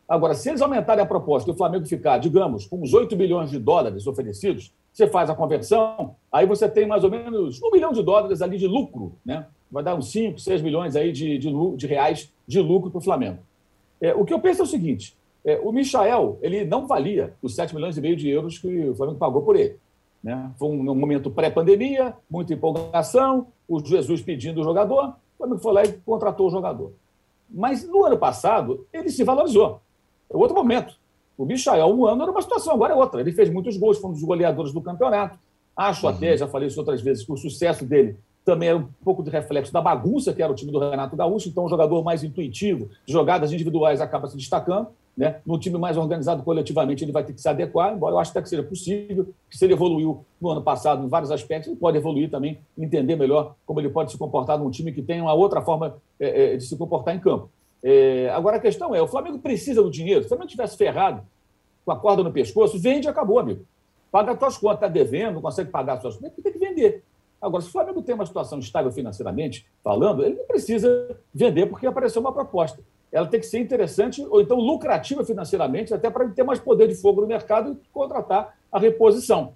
[0.08, 3.50] Agora, se eles aumentarem a proposta e o Flamengo ficar, digamos, com uns 8 bilhões
[3.50, 7.92] de dólares oferecidos, você faz a conversão, aí você tem mais ou menos um milhão
[7.92, 9.46] de dólares ali de lucro, né?
[9.70, 13.02] Vai dar uns 5, 6 milhões aí de, de, de reais de lucro para o
[13.02, 13.38] Flamengo.
[14.00, 17.54] É, o que eu penso é o seguinte: é, o Michael ele não valia os
[17.54, 19.76] 7 milhões e meio de euros que o Flamengo pagou por ele.
[20.22, 20.50] Né?
[20.58, 25.72] Foi um, um momento pré-pandemia, muita empolgação, o Jesus pedindo o jogador, o Flamengo foi
[25.72, 26.92] lá e contratou o jogador.
[27.48, 29.80] Mas no ano passado, ele se valorizou.
[30.28, 30.99] É outro momento.
[31.40, 33.18] O Michael, um ano era uma situação, agora é outra.
[33.18, 35.38] Ele fez muitos gols, foi um dos goleadores do campeonato.
[35.74, 36.12] Acho uhum.
[36.12, 39.30] até, já falei isso outras vezes, que o sucesso dele também era um pouco de
[39.30, 42.90] reflexo da bagunça que era o time do Renato Gaúcho, então um jogador mais intuitivo,
[43.06, 44.88] jogadas individuais acaba se destacando.
[45.16, 45.36] Né?
[45.46, 48.42] No time mais organizado coletivamente, ele vai ter que se adequar, embora eu acho até
[48.42, 51.96] que seja possível, que se ele evoluiu no ano passado em vários aspectos, ele pode
[51.96, 55.62] evoluir também, entender melhor como ele pode se comportar num time que tem uma outra
[55.62, 57.48] forma é, é, de se comportar em campo.
[57.82, 60.22] É, agora a questão é: o Flamengo precisa do dinheiro.
[60.22, 61.22] Se o Flamengo tivesse ferrado
[61.84, 63.64] com a corda no pescoço, vende e acabou, amigo.
[64.10, 67.04] Paga as suas contas, está devendo, não consegue pagar as suas contas, tem que vender.
[67.40, 71.86] Agora, se o Flamengo tem uma situação estável financeiramente falando, ele não precisa vender porque
[71.86, 76.42] apareceu uma proposta ela tem que ser interessante ou então lucrativa financeiramente, até para ter
[76.42, 79.54] mais poder de fogo no mercado e contratar a reposição.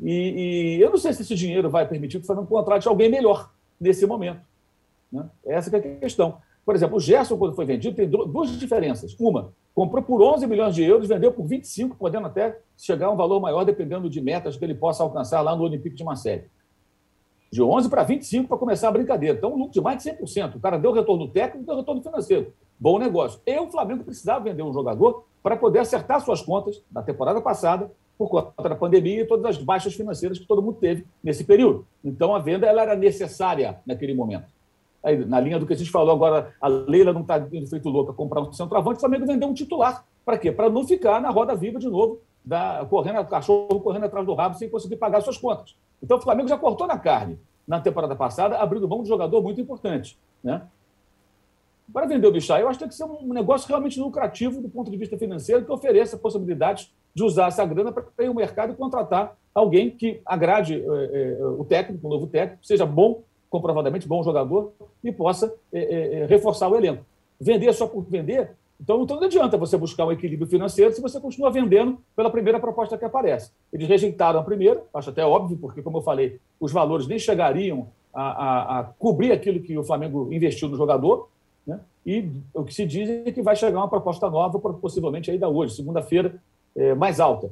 [0.00, 3.10] E, e, eu não sei se esse dinheiro vai permitir que o Flamengo contrate alguém
[3.10, 4.40] melhor nesse momento.
[5.12, 5.28] Né?
[5.44, 6.38] Essa é a questão.
[6.64, 9.14] Por exemplo, o Gerson, quando foi vendido, tem duas diferenças.
[9.18, 13.16] Uma, comprou por 11 milhões de euros, vendeu por 25, podendo até chegar a um
[13.16, 16.44] valor maior, dependendo de metas que ele possa alcançar lá no Olympique de Marseille
[17.54, 19.38] de 11 para 25 para começar a brincadeira.
[19.38, 20.56] Então, um lucro de mais de 100%.
[20.56, 22.52] O cara deu retorno técnico, deu retorno financeiro.
[22.80, 23.40] Bom negócio.
[23.46, 27.92] E o Flamengo precisava vender um jogador para poder acertar suas contas na temporada passada,
[28.18, 31.86] por conta da pandemia e todas as baixas financeiras que todo mundo teve nesse período.
[32.04, 34.46] Então, a venda ela era necessária naquele momento.
[35.26, 38.40] Na linha do que a gente falou agora, a Leila não está feito louca comprar
[38.40, 40.04] um centroavante, o Flamengo vendeu um titular.
[40.24, 40.50] Para quê?
[40.50, 44.56] Para não ficar na roda viva de novo, da, correndo, cachorro correndo atrás do rabo
[44.56, 45.76] sem conseguir pagar suas contas.
[46.02, 49.42] Então, o Flamengo já cortou na carne na temporada passada, abrindo mão de um jogador
[49.42, 50.18] muito importante.
[50.42, 50.62] Né?
[51.92, 54.68] Para vender o Bichá, eu acho que tem que ser um negócio realmente lucrativo do
[54.68, 58.72] ponto de vista financeiro, que ofereça possibilidades de usar essa grana para ir ao mercado
[58.72, 63.22] e contratar alguém que agrade é, é, o técnico, o novo técnico, seja bom,
[63.54, 67.04] comprovadamente bom jogador e possa é, reforçar o elenco.
[67.40, 71.20] Vender só por vender então, então não adianta você buscar um equilíbrio financeiro se você
[71.20, 73.52] continua vendendo pela primeira proposta que aparece.
[73.72, 77.88] Eles rejeitaram a primeira, acho até óbvio, porque, como eu falei, os valores nem chegariam
[78.12, 81.28] a, a, a cobrir aquilo que o Flamengo investiu no jogador.
[81.66, 81.78] Né?
[82.04, 85.76] E o que se diz é que vai chegar uma proposta nova, possivelmente ainda hoje,
[85.76, 86.34] segunda-feira,
[86.76, 87.50] é, mais alta.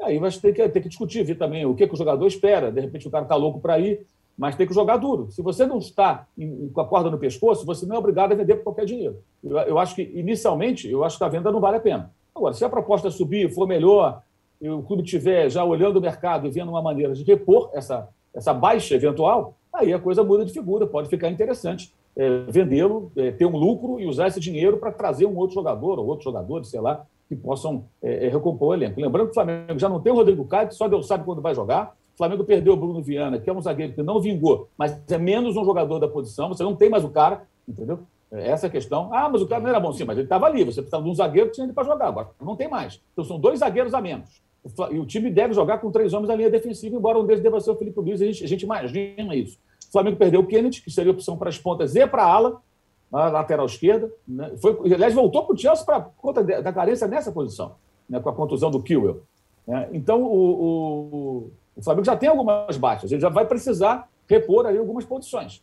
[0.00, 2.72] Aí vai ter que, ter que discutir, ver também o que, que o jogador espera.
[2.72, 5.30] De repente o cara está louco para ir, mas tem que jogar duro.
[5.30, 8.34] Se você não está em, com a corda no pescoço, você não é obrigado a
[8.34, 9.18] vender por qualquer dinheiro.
[9.42, 12.10] Eu, eu acho que, inicialmente, eu acho que a venda não vale a pena.
[12.34, 14.22] Agora, se a proposta subir, for melhor,
[14.60, 18.08] e o clube estiver já olhando o mercado e vendo uma maneira de repor essa,
[18.34, 23.30] essa baixa eventual, aí a coisa muda de figura, pode ficar interessante é, vendê-lo, é,
[23.30, 26.68] ter um lucro e usar esse dinheiro para trazer um outro jogador ou outros jogadores,
[26.68, 29.00] sei lá, que possam é, é, recompor o elenco.
[29.00, 31.54] Lembrando que o Flamengo já não tem o Rodrigo Caio, só Deus sabe quando vai
[31.54, 31.94] jogar.
[32.16, 35.18] O Flamengo perdeu o Bruno Viana, que é um zagueiro que não vingou, mas é
[35.18, 38.00] menos um jogador da posição, você não tem mais o cara, entendeu?
[38.32, 39.10] É essa é a questão.
[39.12, 40.64] Ah, mas o cara não era bom, sim, mas ele estava ali.
[40.64, 42.08] Você precisava de um zagueiro que tinha ele para jogar.
[42.08, 43.00] Agora não tem mais.
[43.12, 44.42] Então são dois zagueiros a menos.
[44.90, 47.60] E o time deve jogar com três homens na linha defensiva, embora um deles deva
[47.60, 48.20] ser o Felipe Luiz.
[48.20, 49.58] A gente, a gente imagina isso.
[49.88, 52.60] O Flamengo perdeu o Kennedy, que seria opção para as pontas e para a ala,
[53.12, 54.10] na lateral esquerda.
[54.26, 54.52] Né?
[54.56, 57.76] Foi, aliás, voltou para o Chelsea para conta da carência nessa posição,
[58.08, 58.18] né?
[58.18, 59.22] com a contusão do Kiwell.
[59.66, 59.88] Né?
[59.92, 64.78] Então, o, o, o, Flamengo já tem algumas baixas, ele já vai precisar repor aí
[64.78, 65.62] algumas posições.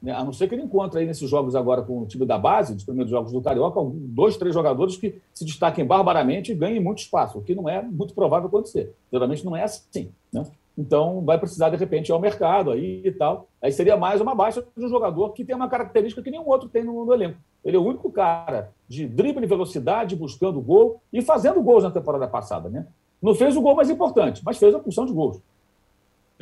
[0.00, 0.12] Né?
[0.12, 2.74] A não ser que ele encontre aí nesses jogos agora com o time da base,
[2.74, 6.98] dos primeiros jogos do Carioca, dois, três jogadores que se destaquem barbaramente e ganhem muito
[6.98, 8.94] espaço, o que não é muito provável acontecer.
[9.10, 10.12] Geralmente não é assim.
[10.32, 10.44] Né?
[10.76, 13.46] Então, vai precisar, de repente, ir ao mercado aí e tal.
[13.62, 16.68] Aí seria mais uma baixa de um jogador que tem uma característica que nenhum outro
[16.68, 17.38] tem no, no elenco.
[17.64, 21.90] Ele é o único cara de drible e velocidade, buscando gol e fazendo gols na
[21.90, 22.86] temporada passada, né?
[23.22, 25.40] Não fez o gol mais importante, mas fez a função de gols.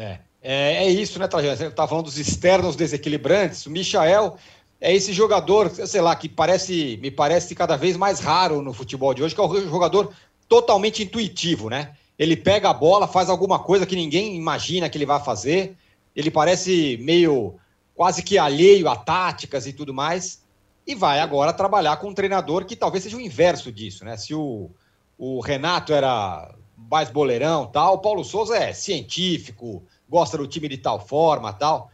[0.02, 1.56] É, é, é isso, né, Trajano?
[1.56, 3.66] Você estava falando dos externos desequilibrantes.
[3.66, 4.36] O Michael
[4.80, 9.14] é esse jogador, sei lá, que parece, me parece cada vez mais raro no futebol
[9.14, 10.12] de hoje, que é o jogador
[10.48, 11.94] totalmente intuitivo, né?
[12.22, 15.76] ele pega a bola, faz alguma coisa que ninguém imagina que ele vai fazer.
[16.14, 17.56] Ele parece meio
[17.96, 20.42] quase que alheio a táticas e tudo mais.
[20.86, 24.16] E vai agora trabalhar com um treinador que talvez seja o inverso disso, né?
[24.16, 24.70] Se o,
[25.18, 29.82] o Renato era mais boleirão tal, o Paulo Souza é científico,
[30.12, 31.90] gosta do time de tal forma tal.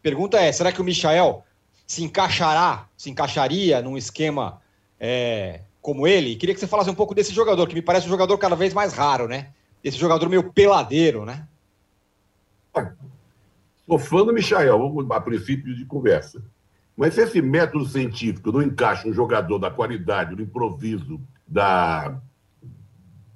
[0.00, 1.44] Pergunta é: será que o Michael
[1.84, 4.62] se encaixará, se encaixaria num esquema
[5.00, 6.36] é, como ele?
[6.36, 8.72] Queria que você falasse um pouco desse jogador, que me parece um jogador cada vez
[8.72, 9.48] mais raro, né?
[9.88, 11.46] esse jogador meio peladeiro, né?
[13.86, 16.42] Sou fã do Michael, vamos a princípio de conversa.
[16.96, 22.20] Mas se esse método científico não encaixa um jogador da qualidade, do improviso, da,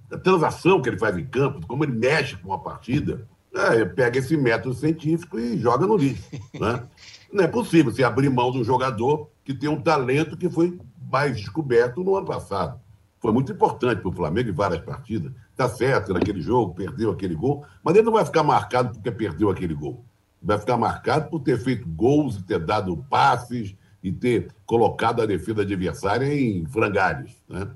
[0.09, 4.19] da transação que ele faz em campo, como ele mexe com a partida, é, pega
[4.19, 6.25] esse método científico e joga no lixo.
[6.59, 6.83] Né?
[7.33, 10.79] Não é possível se abrir mão de um jogador que tem um talento que foi
[11.11, 12.81] mais descoberto no ano passado.
[13.21, 15.33] Foi muito importante para o Flamengo em várias partidas.
[15.51, 19.51] Está certo, naquele jogo, perdeu aquele gol, mas ele não vai ficar marcado porque perdeu
[19.51, 20.05] aquele gol.
[20.43, 25.27] Vai ficar marcado por ter feito gols e ter dado passes e ter colocado a
[25.27, 27.37] defesa adversária em frangalhos.
[27.47, 27.69] Né?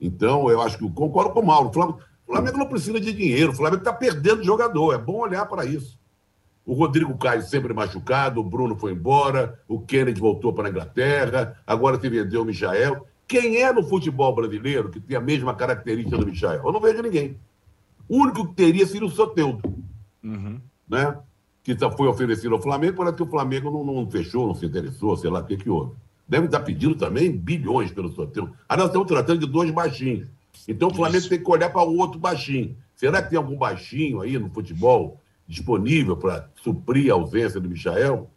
[0.00, 1.68] Então, eu acho que concordo com o Mauro.
[1.68, 4.92] O Flamengo, o Flamengo não precisa de dinheiro, o Flamengo está perdendo jogador.
[4.92, 5.98] É bom olhar para isso.
[6.66, 11.58] O Rodrigo Caio sempre machucado, o Bruno foi embora, o Kennedy voltou para a Inglaterra,
[11.66, 13.06] agora se vendeu o Michael.
[13.26, 16.60] Quem é no futebol brasileiro que tem a mesma característica do Michael?
[16.62, 17.38] Eu não vejo ninguém.
[18.06, 19.62] O único que teria seria o Soteudo.
[20.22, 20.60] Uhum.
[20.86, 21.16] Né?
[21.62, 25.16] Que foi oferecido ao Flamengo, parece que o Flamengo não, não, fechou, não se interessou,
[25.16, 25.94] sei lá o que, que houve.
[26.28, 28.52] Deve estar pedindo também bilhões pelo Soteudo.
[28.68, 30.28] Ah, nós estamos tratando de dois baixinhos.
[30.66, 31.28] Então o Flamengo Isso.
[31.28, 32.76] tem que olhar para o outro baixinho.
[32.96, 38.30] Será que tem algum baixinho aí no futebol disponível para suprir a ausência do Michael?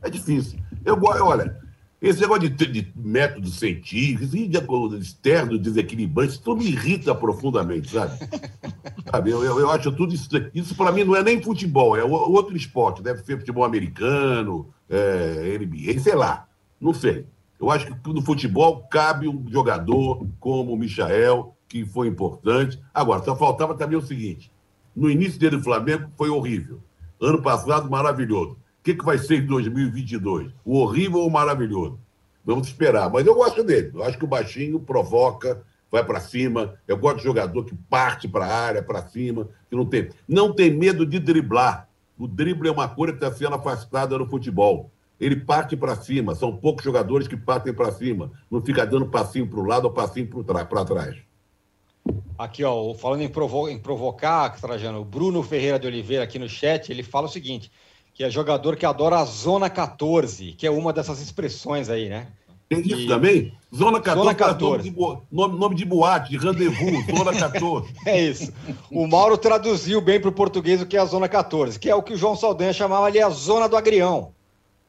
[0.00, 0.58] É difícil.
[0.84, 1.60] Eu, olha,
[2.02, 4.58] esse negócio de, de métodos científicos e de
[5.00, 8.18] externo desequilibrante, isso me irrita profundamente, sabe?
[9.08, 9.30] sabe?
[9.30, 10.28] Eu, eu, eu, acho tudo isso.
[10.52, 13.02] Isso, para mim, não é nem futebol, é outro esporte.
[13.02, 16.48] Deve ser futebol americano, é, NBA, sei lá.
[16.80, 17.24] Não sei.
[17.62, 22.82] Eu acho que no futebol cabe um jogador como o Michael, que foi importante.
[22.92, 24.50] Agora, só faltava também o seguinte:
[24.96, 26.80] no início dele, o Flamengo foi horrível.
[27.20, 28.54] Ano passado, maravilhoso.
[28.54, 30.50] O que, que vai ser em 2022?
[30.64, 32.00] O horrível ou o maravilhoso?
[32.44, 33.08] Vamos esperar.
[33.08, 33.92] Mas eu gosto dele.
[33.94, 36.74] Eu acho que o baixinho provoca, vai para cima.
[36.88, 40.52] Eu gosto de jogador que parte para a área, para cima, que não tem, não
[40.52, 41.88] tem medo de driblar.
[42.18, 44.90] O drible é uma coisa que está sendo afastada no futebol.
[45.22, 46.34] Ele parte para cima.
[46.34, 48.32] São poucos jogadores que partem para cima.
[48.50, 51.16] Não fica dando passinho para o lado ou passinho para trás.
[52.36, 56.48] Aqui, ó, falando em, provo em provocar, Trajano, o Bruno Ferreira de Oliveira aqui no
[56.48, 57.70] chat, ele fala o seguinte:
[58.12, 62.26] que é jogador que adora a Zona 14, que é uma dessas expressões aí, né?
[62.68, 63.06] Tem isso e...
[63.06, 63.52] também?
[63.72, 64.90] Zona 14, Zona 14.
[64.90, 67.94] Nome, de, nome, nome de boate, de rendezvous, Zona 14.
[68.04, 68.52] é isso.
[68.90, 71.94] O Mauro traduziu bem para o português o que é a Zona 14, que é
[71.94, 74.32] o que o João Saldanha chamava ali a Zona do Agrião.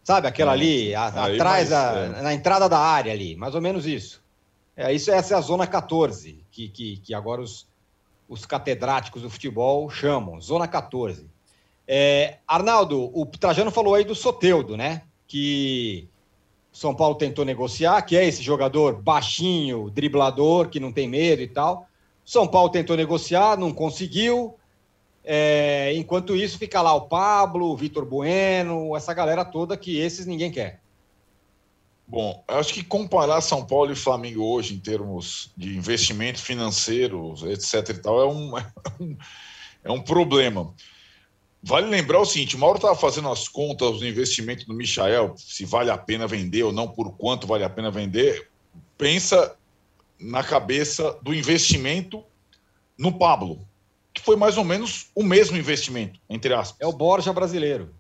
[0.04, 2.22] Sabe, aquela ali, a, atrás, a, é.
[2.22, 4.22] na entrada da área ali, mais ou menos isso.
[4.76, 7.68] É, isso essa é a Zona 14, que, que, que agora os,
[8.28, 11.26] os catedráticos do futebol chamam, Zona 14.
[11.88, 15.04] É, Arnaldo, o Trajano falou aí do Soteudo, né?
[15.28, 16.08] Que
[16.72, 21.48] São Paulo tentou negociar, que é esse jogador baixinho, driblador, que não tem medo e
[21.48, 21.88] tal.
[22.26, 24.56] São Paulo tentou negociar, não conseguiu.
[25.24, 30.26] É, enquanto isso, fica lá o Pablo, o Vitor Bueno, essa galera toda que esses
[30.26, 30.82] ninguém quer.
[32.06, 37.90] Bom, acho que comparar São Paulo e Flamengo hoje em termos de investimento financeiro, etc.
[37.90, 38.64] e tal, é um, é
[39.00, 39.18] um,
[39.86, 40.74] é um problema.
[41.64, 45.64] Vale lembrar o seguinte: o Mauro estava fazendo as contas do investimento do Michael, se
[45.64, 48.50] vale a pena vender ou não, por quanto vale a pena vender.
[48.98, 49.56] Pensa
[50.20, 52.24] na cabeça do investimento
[52.98, 53.66] no Pablo,
[54.24, 56.78] foi mais ou menos o mesmo investimento, entre aspas.
[56.80, 57.94] É o Borja brasileiro.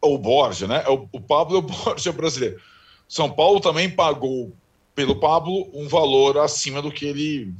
[0.00, 0.82] O Borja, né?
[0.86, 2.60] É o, o Pablo é o Borja brasileiro.
[3.08, 4.52] São Paulo também pagou
[4.94, 7.52] pelo Pablo um valor acima do que ele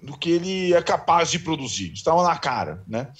[0.00, 1.92] do que ele é capaz de produzir.
[1.92, 3.12] Estava na cara, né?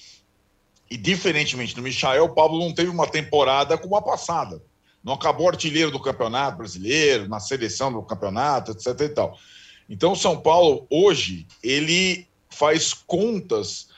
[0.90, 4.62] E diferentemente do Michael, o Pablo não teve uma temporada como a passada.
[5.04, 8.98] Não acabou artilheiro do campeonato brasileiro, na seleção do campeonato, etc.
[9.00, 9.38] e tal.
[9.88, 13.89] Então, o São Paulo, hoje, ele faz contas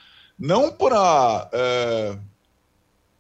[0.43, 2.19] não para é,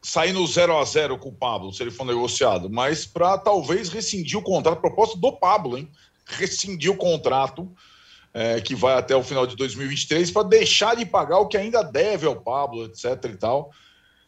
[0.03, 3.89] sair no 0 a 0 com o Pablo, se ele for negociado, mas para talvez
[3.89, 5.89] rescindir o contrato, proposta do Pablo, hein?
[6.27, 7.71] Rescindir o contrato
[8.35, 11.85] é, que vai até o final de 2023 para deixar de pagar o que ainda
[11.85, 13.25] deve ao Pablo, etc.
[13.27, 13.71] e tal.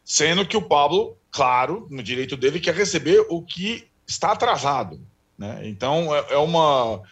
[0.05, 5.01] Sendo que o Pablo, claro, no direito dele, quer receber o que está atrasado.
[5.37, 5.63] Né?
[5.65, 7.03] Então é, é uma.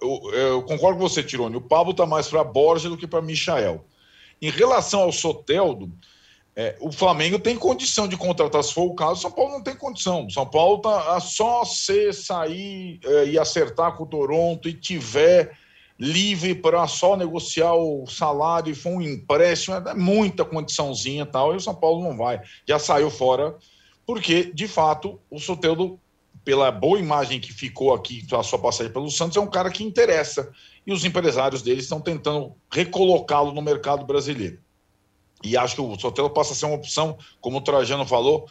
[0.00, 1.56] Eu, eu, concordo com você, Tirone.
[1.56, 3.84] O Pablo está mais para Borja do que para Michael.
[4.40, 5.92] Em relação ao Soteldo,
[6.54, 9.62] é, o Flamengo tem condição de contratar, se for o caso, o São Paulo não
[9.62, 10.26] tem condição.
[10.26, 15.56] O São Paulo tá só se sair é, e acertar com o Toronto e tiver
[15.98, 21.52] livre para só negociar o salário e for um empréstimo, é muita condiçãozinha e tal,
[21.52, 22.40] e o São Paulo não vai.
[22.66, 23.56] Já saiu fora,
[24.06, 25.98] porque, de fato, o Soteldo,
[26.44, 29.84] pela boa imagem que ficou aqui, a sua passagem pelo Santos, é um cara que
[29.84, 30.50] interessa.
[30.88, 34.58] E os empresários dele estão tentando recolocá-lo no mercado brasileiro.
[35.44, 38.48] E acho que o Soteldo passa a ser uma opção, como o Trajano falou,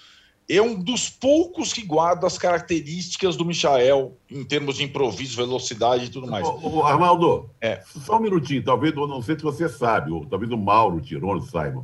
[0.48, 6.06] é um dos poucos que guarda as características do Michael em termos de improviso, velocidade
[6.06, 6.48] e tudo mais.
[6.48, 7.82] O, o Arnaldo, é.
[8.06, 11.84] só um minutinho, talvez, não sei se você sabe, ou talvez o Mauro Tirone saiba.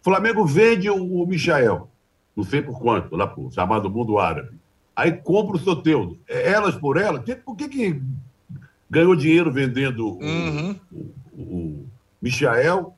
[0.00, 1.90] Flamengo vende o, o Michael,
[2.36, 4.56] não sei por quanto, lá pro chamado mundo árabe.
[4.94, 6.20] Aí compra o Soteudo.
[6.28, 7.22] É elas por elas?
[7.44, 8.00] Por que, que
[8.90, 10.78] ganhou dinheiro vendendo uhum.
[10.92, 10.96] o,
[11.32, 12.94] o, o Michael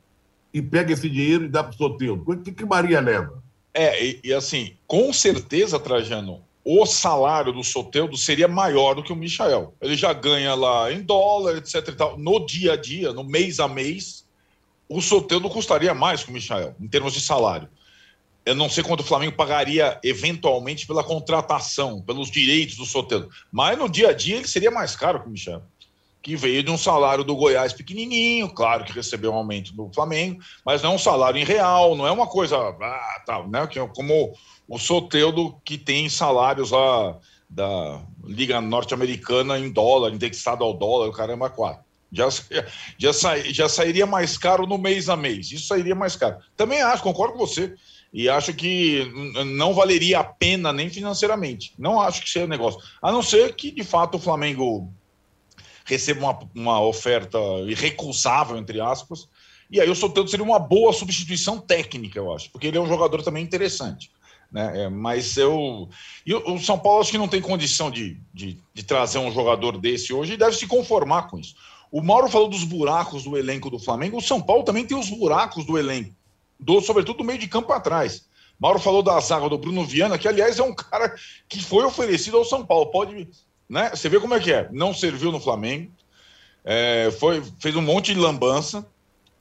[0.53, 2.23] e pega esse dinheiro e dá para o Soteudo?
[2.25, 3.43] O que, que Maria leva?
[3.73, 9.13] É, e, e, assim, com certeza, Trajano, o salário do Soteldo seria maior do que
[9.13, 9.73] o Michael.
[9.79, 12.17] Ele já ganha lá em dólar, etc e tal.
[12.17, 14.25] No dia a dia, no mês a mês,
[14.87, 17.69] o Soteldo custaria mais que o Michael, em termos de salário.
[18.45, 23.29] Eu não sei quanto o Flamengo pagaria eventualmente pela contratação, pelos direitos do Soteldo.
[23.51, 25.61] Mas no dia a dia ele seria mais caro que o Michel
[26.29, 30.39] que veio de um salário do Goiás pequenininho, claro que recebeu um aumento do Flamengo,
[30.63, 33.65] mas não é um salário em real, não é uma coisa, ah, tal, né?
[33.65, 34.31] Que é como
[34.67, 37.17] o Soteudo que tem salários lá
[37.49, 41.83] da Liga Norte-Americana em dólar, indexado ao dólar, o caramba, quatro.
[42.11, 42.29] Já,
[42.95, 45.51] já, já sairia mais caro no mês a mês.
[45.51, 46.37] Isso sairia mais caro.
[46.55, 47.73] Também acho, concordo com você.
[48.13, 49.11] E acho que
[49.47, 51.73] não valeria a pena nem financeiramente.
[51.77, 52.79] Não acho que seja negócio.
[53.01, 54.91] A não ser que, de fato, o Flamengo
[55.95, 59.27] receba uma, uma oferta irrecusável, entre aspas,
[59.71, 62.87] e aí o Soteldo seria uma boa substituição técnica, eu acho, porque ele é um
[62.87, 64.11] jogador também interessante.
[64.51, 64.83] Né?
[64.83, 65.87] É, mas eu.
[66.25, 69.77] E o São Paulo acho que não tem condição de, de, de, trazer um jogador
[69.77, 71.53] desse hoje e deve se conformar com isso.
[71.91, 75.09] O Mauro falou dos buracos do elenco do Flamengo, o São Paulo também tem os
[75.09, 76.15] buracos do elenco,
[76.59, 78.27] do, sobretudo do meio de campo atrás.
[78.59, 81.15] Mauro falou da zaga do Bruno Viana, que aliás é um cara
[81.47, 82.87] que foi oferecido ao São Paulo.
[82.87, 83.29] Pode
[83.69, 83.91] né?
[83.91, 84.67] Você vê como é que é.
[84.71, 85.91] Não serviu no Flamengo,
[86.63, 88.85] é, foi, fez um monte de lambança,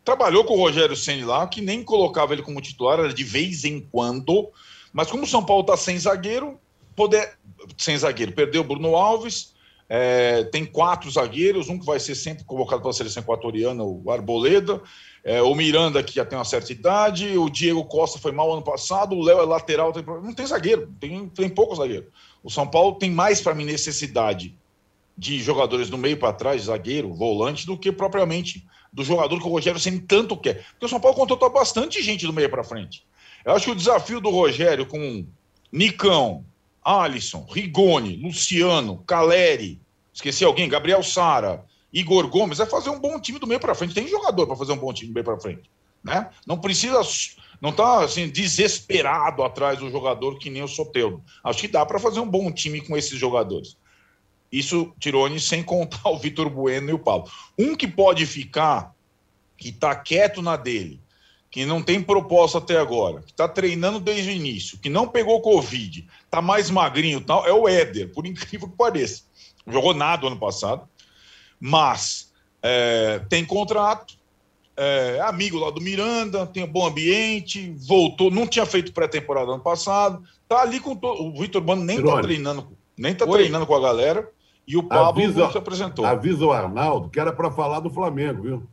[0.04, 3.64] trabalhou com o Rogério Senni lá, que nem colocava ele como titular, era de vez
[3.64, 4.50] em quando.
[4.92, 6.58] Mas como o São Paulo está sem zagueiro,
[6.94, 7.38] poder
[7.76, 9.54] sem zagueiro, perdeu o Bruno Alves,
[9.88, 14.10] é, tem quatro zagueiros, um que vai ser sempre convocado para a seleção equatoriana, o
[14.10, 14.82] Arboleda,
[15.24, 18.62] é, o Miranda, que já tem uma certa idade, o Diego Costa foi mal ano
[18.62, 22.08] passado, o Léo é lateral, tem, não tem zagueiro, tem, tem pouco zagueiro.
[22.42, 24.54] O São Paulo tem mais para mim necessidade
[25.16, 29.50] de jogadores do meio para trás, zagueiro, volante, do que propriamente do jogador que o
[29.50, 30.64] Rogério sempre tanto quer.
[30.72, 33.04] Porque o São Paulo contratou bastante gente do meio para frente.
[33.44, 35.26] Eu acho que o desafio do Rogério com
[35.72, 36.44] Nicão,
[36.88, 39.78] Alisson, Rigoni, Luciano, Caleri,
[40.12, 43.92] esqueci alguém, Gabriel Sara, Igor Gomes, é fazer um bom time do meio para frente.
[43.92, 45.70] Tem jogador para fazer um bom time do meio para frente.
[46.02, 46.30] Né?
[46.46, 47.02] Não precisa
[47.60, 51.22] não está assim, desesperado atrás do jogador que nem o Soteldo.
[51.42, 53.76] Acho que dá para fazer um bom time com esses jogadores.
[54.50, 57.30] Isso, Tirone, sem contar o Vitor Bueno e o Paulo.
[57.58, 58.94] Um que pode ficar,
[59.56, 61.00] que está quieto na dele,
[61.59, 65.42] que não tem proposta até agora, que está treinando desde o início, que não pegou
[65.42, 69.25] Covid, está mais magrinho tal, é o Éder, por incrível que pareça.
[69.67, 70.88] Jogou nada ano passado,
[71.59, 72.33] mas
[72.63, 74.15] é, tem contrato,
[74.77, 79.61] é, amigo lá do Miranda, tem um bom ambiente, voltou, não tinha feito pré-temporada ano
[79.61, 81.09] passado, tá ali com to...
[81.09, 84.31] o Vitor Bano nem está treinando, nem tá treinando com a galera.
[84.65, 86.04] E o Pablo avisa, não se apresentou.
[86.04, 88.69] Avisa o Arnaldo que era para falar do Flamengo, viu?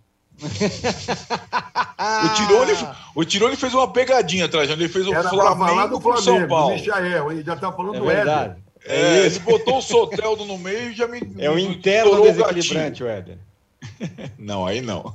[2.25, 2.73] O, Tirone,
[3.15, 4.81] o Tirone fez uma pegadinha, Trajano.
[4.81, 6.75] Ele fez o era Flamengo, do Flamengo São Paulo.
[6.75, 8.51] Michael, ele já tá falando é do verdade.
[8.51, 8.65] Éder.
[8.87, 11.19] É, é ele botou o Soteldo no meio e já me.
[11.39, 13.37] É o interno desequilibrante, o Éder.
[14.37, 15.13] Não, aí não.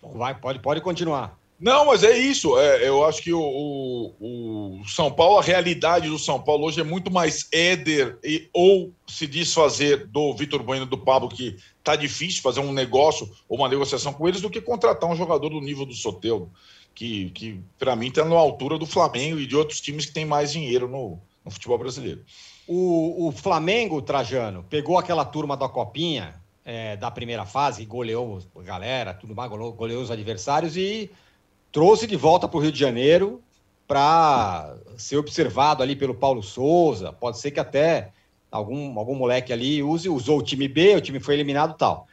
[0.00, 1.36] Vai, pode, pode continuar.
[1.62, 2.58] Não, mas é isso.
[2.58, 6.80] É, eu acho que o, o, o, São Paulo, a realidade do São Paulo hoje
[6.80, 11.94] é muito mais Éder e, ou se desfazer do Vitor Bueno do Pablo, que tá
[11.94, 15.60] difícil fazer um negócio ou uma negociação com eles, do que contratar um jogador do
[15.60, 16.50] nível do Soteldo,
[16.92, 20.24] que, que para mim está na altura do Flamengo e de outros times que têm
[20.24, 22.24] mais dinheiro no, no futebol brasileiro.
[22.66, 26.34] O, o, Flamengo, Trajano, pegou aquela turma da Copinha
[26.64, 31.08] é, da primeira fase, goleou a galera, tudo mais, goleou, goleou os adversários e
[31.72, 33.42] trouxe de volta para o Rio de Janeiro
[33.88, 37.12] para ser observado ali pelo Paulo Souza.
[37.12, 38.12] Pode ser que até
[38.50, 42.06] algum, algum moleque ali use, usou o time B, o time foi eliminado tal.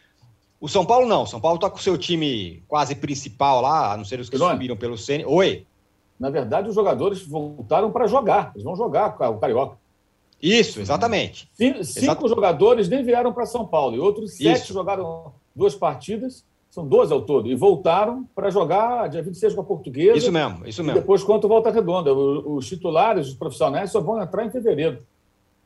[0.60, 1.24] O São Paulo não.
[1.24, 4.30] O São Paulo está com o seu time quase principal lá, a não ser os
[4.30, 5.26] que subiram pelo CN.
[5.26, 5.66] Oi.
[6.20, 8.52] Na verdade, os jogadores voltaram para jogar.
[8.54, 9.78] Eles vão jogar o Carioca.
[10.42, 11.50] Isso, exatamente.
[11.54, 14.74] Cinco, cinco jogadores nem vieram para São Paulo e outros sete Isso.
[14.74, 16.46] jogaram duas partidas
[16.80, 20.18] são 12 ao todo, e voltaram para jogar dia 26 com a Portuguesa.
[20.18, 20.98] Isso mesmo, isso mesmo.
[20.98, 22.14] E depois contra o Volta Redonda.
[22.14, 25.00] Os titulares, os profissionais, só vão entrar em fevereiro.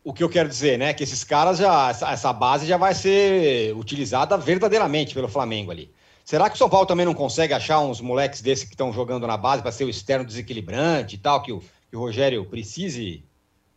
[0.03, 0.93] O que eu quero dizer, né?
[0.93, 1.89] Que esses caras já.
[1.89, 5.89] Essa, essa base já vai ser utilizada verdadeiramente pelo Flamengo ali.
[6.26, 9.28] Será que o São Paulo também não consegue achar uns moleques desses que estão jogando
[9.28, 13.24] na base para ser o externo desequilibrante e tal, que o, que o Rogério precise,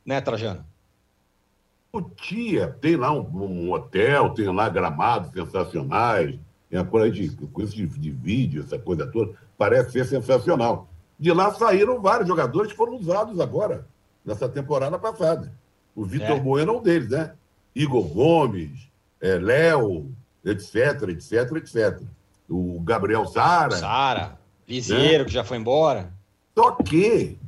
[0.05, 0.64] né, Trajano?
[1.93, 6.39] O Tia tem lá um, um hotel, tem lá gramados sensacionais,
[6.71, 10.89] é uma coisa de, coisa de, de vídeo, essa coisa toda, parece ser sensacional.
[11.19, 13.87] De lá saíram vários jogadores que foram usados agora,
[14.25, 15.53] nessa temporada passada.
[15.95, 16.41] O Vitor é.
[16.41, 17.33] Bueno é um deles, né?
[17.75, 18.91] Igor Gomes,
[19.21, 20.12] é, Léo,
[20.45, 22.03] etc, etc, etc.
[22.49, 23.77] O Gabriel Sara.
[23.77, 25.25] Sara, Viseiro, né?
[25.25, 26.12] que já foi embora.
[26.55, 27.39] Só que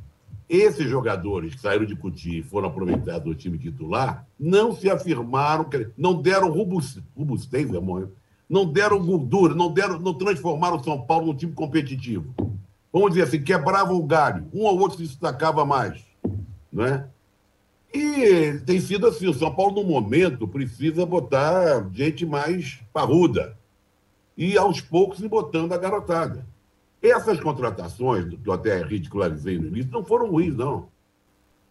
[0.47, 5.69] esses jogadores que saíram de Cuti e foram aproveitados do time titular não se afirmaram,
[5.97, 8.11] não deram robustez, robustez amor,
[8.49, 12.33] não deram gordura, não, deram, não transformaram o São Paulo num time competitivo.
[12.91, 16.03] Vamos dizer assim, quebrava o galho, um ou outro se destacava mais.
[16.73, 17.07] Não é?
[17.93, 23.57] E tem sido assim, o São Paulo, no momento, precisa botar gente mais parruda.
[24.35, 26.45] E aos poucos botando a garotada.
[27.01, 30.89] Essas contratações, que eu até ridicularizei no início, não foram ruins, não.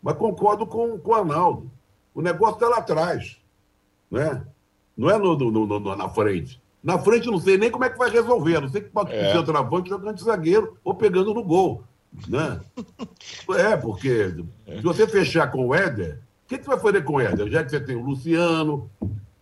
[0.02, 1.70] Mas concordo com, com o Arnaldo.
[2.14, 3.40] O negócio está lá atrás.
[4.10, 4.42] Não é,
[4.96, 6.60] não é no, no, no, na frente.
[6.82, 8.60] Na frente, não sei nem como é que vai resolver.
[8.60, 9.32] Não sei que pode é.
[9.32, 11.84] centroavante jogando de zagueiro ou pegando no gol.
[12.28, 12.60] Né?
[13.58, 14.34] é, porque
[14.66, 17.48] se você fechar com o Éder, o que, que você vai fazer com o Éder?
[17.48, 18.90] Já que você tem o Luciano,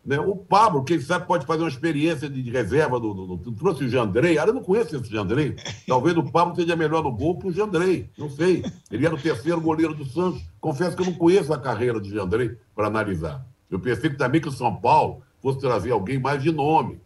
[0.04, 0.18] né?
[0.18, 3.14] o Pablo, quem sabe pode fazer uma experiência de reserva do.
[3.14, 4.38] do, do trouxe o Jandrei.
[4.38, 5.54] Ah, eu não conheço esse Jandrei.
[5.86, 8.10] Talvez o Pablo seja melhor no gol que o Jandrei.
[8.16, 8.64] Não sei.
[8.90, 10.42] Ele era o terceiro goleiro do Santos.
[10.60, 13.46] Confesso que eu não conheço a carreira do Jandrei para analisar.
[13.70, 17.00] Eu pensei que também que o São Paulo fosse trazer alguém mais de nome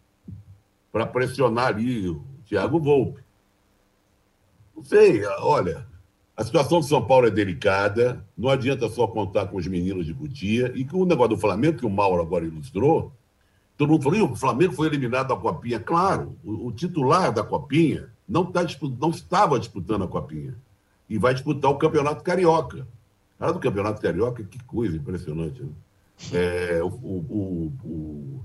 [0.91, 3.23] para pressionar ali o Thiago Volpe.
[4.75, 5.87] Não sei, olha,
[6.35, 10.13] a situação de São Paulo é delicada, não adianta só contar com os meninos de
[10.13, 13.13] Cutia, e que o negócio do Flamengo, que o Mauro agora ilustrou,
[13.77, 15.79] todo mundo falou, o Flamengo foi eliminado da Copinha.
[15.79, 18.65] Claro, o, o titular da Copinha não, tá,
[18.99, 20.55] não estava disputando a Copinha,
[21.09, 22.87] e vai disputar o Campeonato Carioca.
[23.37, 25.69] Cara do Campeonato Carioca, que coisa impressionante, né?
[26.31, 28.41] É, o, o, o,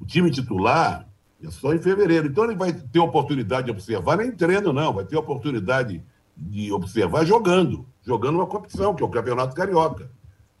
[0.00, 1.06] o time titular
[1.42, 2.26] é só em fevereiro.
[2.26, 6.02] Então ele vai ter oportunidade de observar, nem treino, não, vai ter oportunidade
[6.36, 10.10] de observar jogando, jogando uma competição, que é o Campeonato Carioca.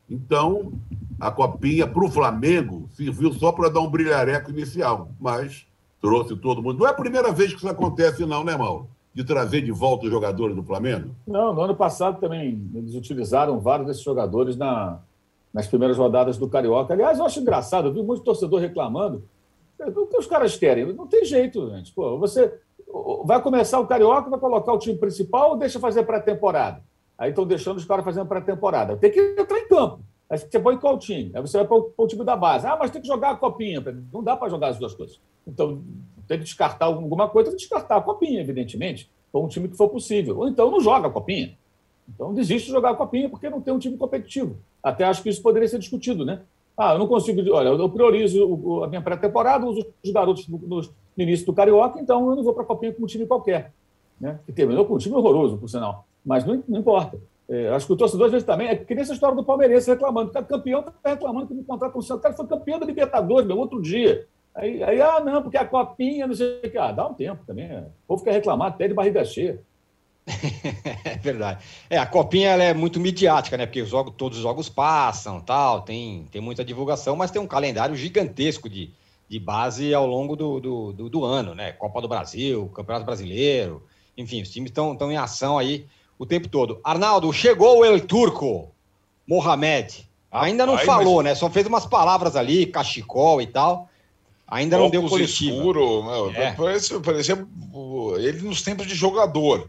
[0.08, 0.72] Então,
[1.20, 5.66] a copinha para o Flamengo serviu só para dar um brilhareco inicial, mas
[6.00, 6.78] trouxe todo mundo.
[6.78, 8.88] Não é a primeira vez que isso acontece, não, né, Mauro?
[9.12, 11.10] De trazer de volta os jogadores do Flamengo?
[11.26, 14.98] Não, no ano passado também eles utilizaram vários desses jogadores na,
[15.52, 16.92] nas primeiras rodadas do Carioca.
[16.92, 19.24] Aliás, eu acho engraçado, eu vi muito torcedor reclamando
[19.78, 20.92] o que os caras querem?
[20.92, 21.92] Não tem jeito, gente.
[21.92, 22.52] Pô, você,
[23.24, 26.82] vai começar o Carioca, vai colocar o time principal ou deixa fazer pré-temporada?
[27.18, 28.96] Aí estão deixando os caras fazendo pré-temporada.
[28.96, 30.00] Tem que entrar em campo.
[30.28, 31.30] Aí você põe qual time?
[31.34, 32.66] Aí você vai para o time da base.
[32.66, 33.82] Ah, mas tem que jogar a copinha.
[34.12, 35.20] Não dá para jogar as duas coisas.
[35.46, 35.82] Então,
[36.26, 39.76] tem que descartar alguma coisa, tem que descartar a copinha, evidentemente, com um time que
[39.76, 40.38] for possível.
[40.38, 41.56] Ou então não joga a copinha.
[42.08, 44.56] Então desiste de jogar a copinha porque não tem um time competitivo.
[44.82, 46.42] Até acho que isso poderia ser discutido, né?
[46.76, 47.40] Ah, eu não consigo.
[47.52, 50.82] Olha, eu priorizo a minha pré-temporada, uso os garotos no, no,
[51.16, 53.72] início do Carioca, então eu não vou para a Copinha com um time qualquer.
[54.20, 54.38] Né?
[54.44, 56.06] Que terminou com um time horroroso, por sinal.
[56.24, 57.18] Mas não, não importa.
[57.48, 58.68] É, acho que o torcedor, às vezes, também.
[58.68, 60.30] É que nem essa história do Palmeirense reclamando.
[60.30, 63.46] O cara campeão está reclamando que não contrata um O cara foi campeão da Libertadores,
[63.46, 64.26] meu, outro dia.
[64.54, 66.76] Aí, aí, ah, não, porque a Copinha, não sei o que.
[66.76, 67.68] Ah, dá um tempo também.
[67.68, 67.84] Né?
[68.04, 69.60] O povo quer reclamar até de barriga cheia.
[71.04, 71.64] é verdade.
[71.88, 73.64] É, a copinha ela é muito midiática, né?
[73.64, 77.46] Porque os jogos, todos os jogos passam, tal, tem, tem muita divulgação, mas tem um
[77.46, 78.90] calendário gigantesco de,
[79.28, 81.72] de base ao longo do, do, do, do ano, né?
[81.72, 83.82] Copa do Brasil, Campeonato Brasileiro,
[84.16, 85.86] enfim, os times estão em ação aí
[86.18, 86.80] o tempo todo.
[86.82, 88.70] Arnaldo, chegou o El Turco,
[89.26, 90.08] Mohamed.
[90.30, 91.24] Ainda não falou, mas...
[91.24, 91.34] né?
[91.34, 93.88] Só fez umas palavras ali, cachecol e tal.
[94.48, 95.56] Ainda não deu coletivo.
[95.56, 96.54] escuro, meu, é.
[98.20, 99.68] ele nos tempos de jogador.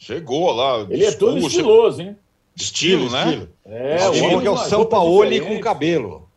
[0.00, 0.86] Chegou lá.
[0.88, 2.16] Ele é todo estiloso, hein?
[2.56, 3.28] Estilo, estilo né?
[3.28, 3.48] Estilo.
[3.66, 6.28] É, estilo que é o São Paulo com cabelo.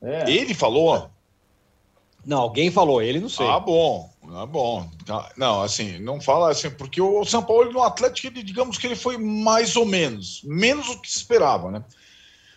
[0.00, 0.30] É.
[0.30, 1.10] Ele falou?
[2.24, 3.44] Não, alguém falou, ele não sei.
[3.44, 4.08] Ah, bom.
[4.32, 4.88] Ah, bom.
[5.36, 8.94] Não, assim, não fala assim, porque o São Paulo no Atlético, ele, digamos que ele
[8.94, 11.84] foi mais ou menos, menos do que se esperava, né?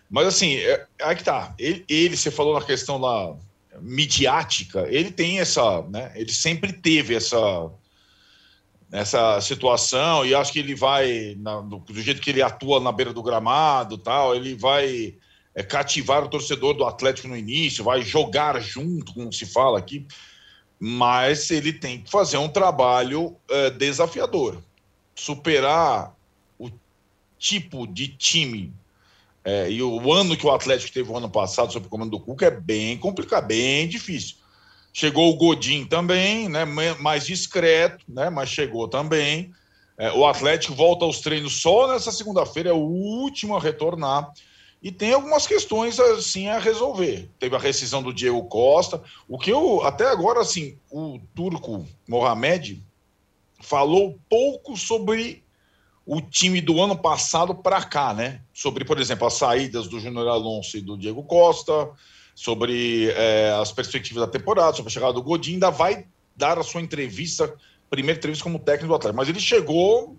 [0.08, 1.54] Mas assim, é, aí que tá.
[1.58, 3.34] Ele, ele, você falou na questão lá
[3.80, 6.12] midiática, ele tem essa, né?
[6.14, 7.68] Ele sempre teve essa
[8.92, 12.92] nessa situação e acho que ele vai na, do, do, jeito que ele atua na
[12.92, 15.14] beira do gramado tal ele vai
[15.54, 20.06] é, cativar o torcedor do Atlético no início vai jogar junto como se fala aqui
[20.84, 24.60] mas ele tem que fazer um trabalho é, desafiador.
[25.14, 26.12] Superar
[26.58, 26.68] o
[27.38, 28.74] tipo de time
[29.44, 32.18] é, e o ano que o Atlético teve o ano passado sob o comando do
[32.18, 34.41] Cuca é bem complicado bem difícil
[34.92, 36.64] Chegou o Godin também, né,
[37.00, 39.52] mais discreto, né, mas chegou também.
[39.96, 44.32] É, o Atlético volta aos treinos só nessa segunda-feira, é o último a retornar.
[44.82, 47.30] E tem algumas questões assim a resolver.
[47.38, 49.00] Teve a rescisão do Diego Costa.
[49.28, 52.82] O que eu, até agora, assim, o turco Mohamed
[53.60, 55.44] falou pouco sobre
[56.04, 58.40] o time do ano passado para cá, né?
[58.52, 61.88] Sobre, por exemplo, as saídas do Júnior Alonso e do Diego Costa,
[62.34, 66.06] sobre é, as perspectivas da temporada, sobre a chegada do Godin, ainda vai
[66.36, 67.52] dar a sua entrevista,
[67.90, 69.16] primeira entrevista como técnico do Atlético.
[69.16, 70.16] Mas ele chegou,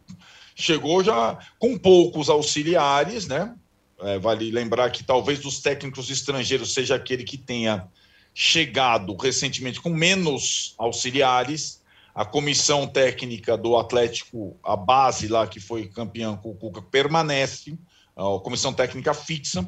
[0.55, 3.55] chegou já com poucos auxiliares, né?
[3.99, 7.87] É, vale lembrar que talvez dos técnicos estrangeiros seja aquele que tenha
[8.33, 11.81] chegado recentemente com menos auxiliares.
[12.13, 17.77] A comissão técnica do Atlético, a base lá que foi campeã com o Cuca, permanece,
[18.15, 19.67] a comissão técnica fixa.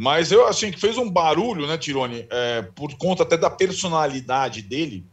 [0.00, 4.62] Mas eu assim que fez um barulho, né, Tirone, é, por conta até da personalidade
[4.62, 5.04] dele,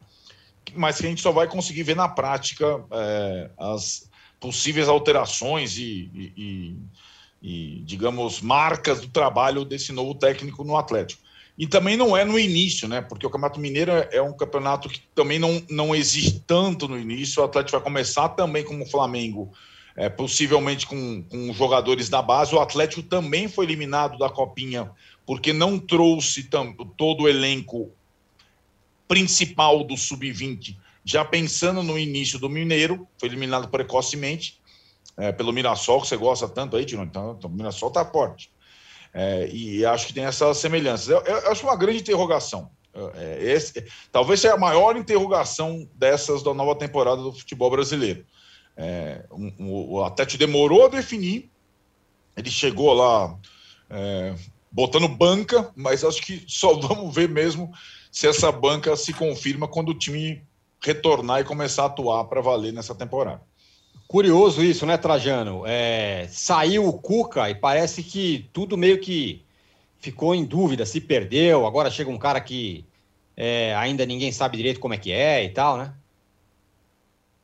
[0.74, 4.10] mas que a gente só vai conseguir ver na prática é, as
[4.40, 6.78] possíveis alterações e, e, e,
[7.42, 11.22] e, digamos, marcas do trabalho desse novo técnico no Atlético.
[11.58, 13.02] E também não é no início, né?
[13.02, 16.98] Porque o Campeonato Mineiro é, é um campeonato que também não, não existe tanto no
[16.98, 17.42] início.
[17.42, 19.52] O Atlético vai começar também como o Flamengo
[19.98, 22.54] é, possivelmente com, com jogadores da base.
[22.54, 24.92] O Atlético também foi eliminado da Copinha
[25.26, 26.48] porque não trouxe
[26.96, 27.92] todo o elenco
[29.08, 34.62] principal do Sub-20, já pensando no início do Mineiro, foi eliminado precocemente
[35.18, 37.04] é, pelo Mirassol, que você gosta tanto aí, Tino.
[37.04, 38.52] Então, então, o Mirassol está forte.
[39.14, 41.08] É, e acho que tem essas semelhanças.
[41.10, 42.70] Eu, eu acho uma grande interrogação.
[43.16, 48.26] É, esse, talvez seja a maior interrogação dessas da nova temporada do futebol brasileiro.
[48.78, 51.50] É, um, um, o Atlético demorou a definir,
[52.36, 53.36] ele chegou lá
[53.90, 54.36] é,
[54.72, 57.74] botando banca, mas acho que só vamos ver mesmo
[58.12, 60.44] se essa banca se confirma quando o time
[60.80, 63.42] retornar e começar a atuar para valer nessa temporada.
[64.08, 65.64] Curioso isso, né, Trajano?
[65.66, 69.44] É, saiu o Cuca e parece que tudo meio que
[70.00, 71.66] ficou em dúvida, se perdeu.
[71.66, 72.86] Agora chega um cara que
[73.36, 75.94] é, ainda ninguém sabe direito como é que é e tal, né?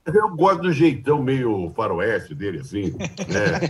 [0.06, 2.92] Eu gosto do jeitão meio faroeste dele, assim.
[2.92, 3.70] Né?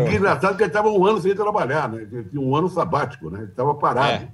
[0.08, 2.02] é engraçado que ele estava um ano sem trabalhar, né?
[2.02, 3.40] Ele tinha um ano sabático, né?
[3.40, 4.24] Ele estava parado.
[4.24, 4.32] É.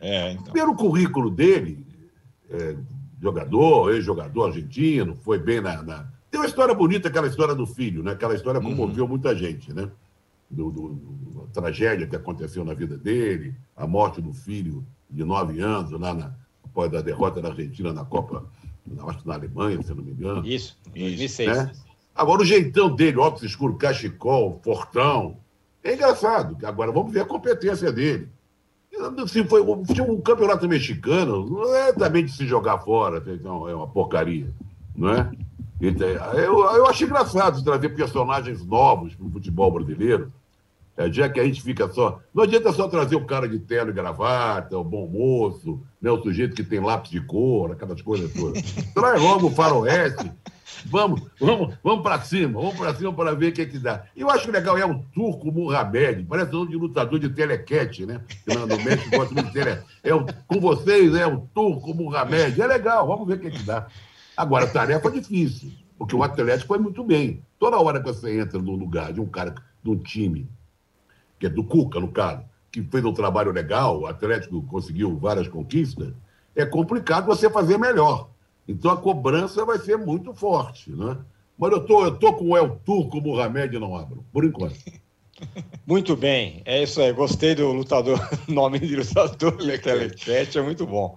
[0.00, 0.52] É, então.
[0.52, 1.86] Pelo currículo dele,
[2.50, 2.76] é,
[3.22, 8.02] jogador, ex-jogador argentino, foi bem na, na, Tem uma história bonita, aquela história do filho,
[8.02, 8.12] né?
[8.12, 8.76] Aquela história uhum.
[8.76, 9.10] comoveu uhum.
[9.10, 9.88] muita gente, né?
[10.50, 15.60] Do, do, do, tragédia que aconteceu na vida dele, a morte do filho de nove
[15.60, 16.32] anos, lá na,
[16.64, 18.44] após a derrota da Argentina na Copa
[19.08, 20.46] acho que na Alemanha, se eu não me engano.
[20.46, 21.48] Isso, 2006.
[21.48, 21.72] Né?
[22.14, 25.36] Agora, o jeitão dele, óculos escuro, cachecol, fortão,
[25.82, 26.56] é engraçado.
[26.64, 28.28] Agora, vamos ver a competência dele.
[29.26, 33.88] Se foi um campeonato mexicano, não é também de se jogar fora, então é uma
[33.88, 34.48] porcaria,
[34.94, 35.30] não é?
[35.80, 40.32] Então, eu, eu acho engraçado trazer personagens novos para o futebol brasileiro,
[40.96, 42.20] é, já que a gente fica só.
[42.32, 46.22] Não adianta só trazer o cara de terno e gravata, o bom moço, né, o
[46.22, 48.62] sujeito que tem lápis de cor, aquelas coisas todas.
[48.94, 50.30] Traz logo o faroeste.
[50.86, 54.04] Vamos, vamos, vamos para cima, vamos para cima para ver o que, é que dá.
[54.14, 58.20] E eu acho legal é o Turco Muhammad, parece nome de lutador de telequete, né?
[58.46, 59.78] No México gosta muito de tele.
[60.02, 62.58] É o, com vocês, é o Turco Muhammad.
[62.58, 63.86] É legal, vamos ver o que, é que dá.
[64.36, 67.42] Agora, tarefa difícil, porque o Atlético foi muito bem.
[67.58, 70.48] Toda hora que você entra no lugar de um cara, de um time,
[71.38, 75.48] que é do Cuca, no caso, que fez um trabalho legal, o Atlético conseguiu várias
[75.48, 76.12] conquistas,
[76.56, 78.30] é complicado você fazer melhor.
[78.66, 81.18] Então a cobrança vai ser muito forte, né?
[81.58, 84.76] Mas eu tô, eu tô com o El Turco Mohamed e não abro, por enquanto.
[85.84, 87.12] Muito bem, é isso aí.
[87.12, 91.16] Gostei do lutador, nome de lutador Leclerc, é muito bom.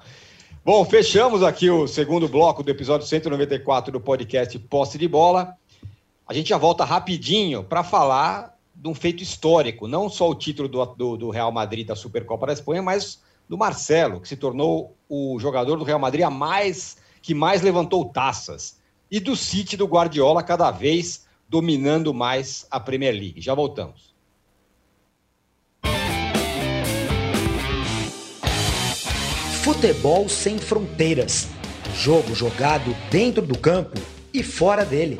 [0.66, 5.56] Bom, fechamos aqui o segundo bloco do episódio 194 do podcast Posse de Bola.
[6.28, 10.70] A gente já volta rapidinho para falar de um feito histórico, não só o título
[10.70, 14.96] do, do, do Real Madrid da Supercopa da Espanha, mas do Marcelo, que se tornou
[15.10, 18.80] o jogador do Real Madrid a mais que mais levantou taças,
[19.12, 23.42] e do City do Guardiola cada vez dominando mais a Premier League.
[23.42, 24.16] Já voltamos.
[29.62, 31.50] Futebol sem fronteiras.
[31.94, 34.00] Jogo jogado dentro do campo
[34.34, 35.20] e fora dele.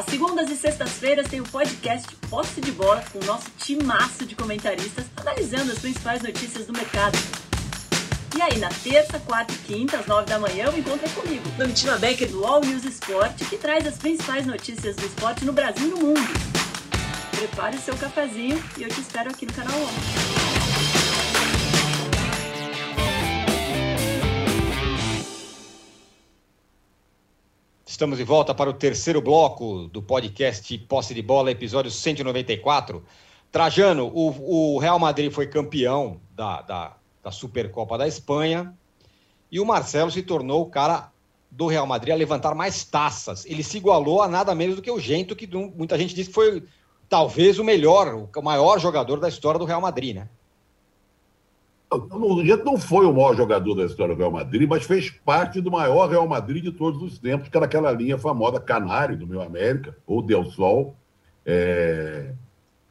[0.00, 4.34] Às segundas e sextas-feiras tem o podcast Posse de Bola com o nosso timaço de
[4.34, 7.18] comentaristas analisando as principais notícias do mercado.
[8.34, 11.98] E aí, na terça, quarta e quinta, às nove da manhã, o encontro comigo, Domitila
[11.98, 15.90] Becker, do All News Esporte, que traz as principais notícias do esporte no Brasil e
[15.90, 16.28] no mundo.
[17.32, 20.49] Prepare o seu cafezinho e eu te espero aqui no canal 11.
[28.00, 33.04] Estamos de volta para o terceiro bloco do podcast Posse de Bola, episódio 194.
[33.52, 38.74] Trajano, o, o Real Madrid foi campeão da, da, da, Supercopa da Espanha
[39.52, 41.12] e o Marcelo se tornou o cara
[41.50, 43.44] do Real Madrid a levantar mais taças.
[43.44, 45.46] Ele se igualou a nada menos do que o Gento, que
[45.76, 46.64] muita gente disse que foi
[47.06, 50.30] talvez o melhor, o maior jogador da história do Real Madrid, né?
[51.90, 55.60] O Jeto não foi o maior jogador da história do Real Madrid, mas fez parte
[55.60, 59.26] do maior Real Madrid de todos os tempos, que era aquela linha famosa Canário do
[59.26, 60.94] meu América, ou Del Sol.
[61.44, 62.32] É...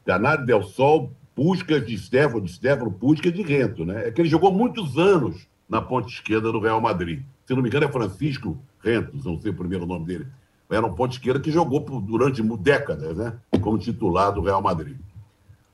[0.04, 4.08] Canário, Del Sol, Puskas de Stefano, de Stefano, Puskas de Rento, né?
[4.08, 7.22] É que ele jogou muitos anos na ponta esquerda do Real Madrid.
[7.46, 10.26] Se não me engano, é Francisco Rentos, não sei o primeiro nome dele
[10.70, 13.34] era um ponto esquerda que jogou por, durante décadas, né?
[13.60, 14.96] Como titular do Real Madrid.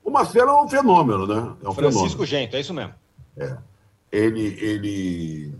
[0.03, 1.55] O Marcelo é um fenômeno, né?
[1.63, 2.25] É um Francisco fenômeno.
[2.25, 2.93] Gento, é isso mesmo.
[3.37, 3.57] É.
[4.11, 4.57] Ele.
[4.59, 5.53] ele...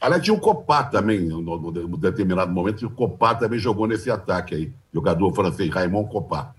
[0.00, 4.72] Aliás, tinha o Copá também, em determinado momento, o Copá também jogou nesse ataque aí,
[4.92, 6.52] jogador francês, Raymond Copá.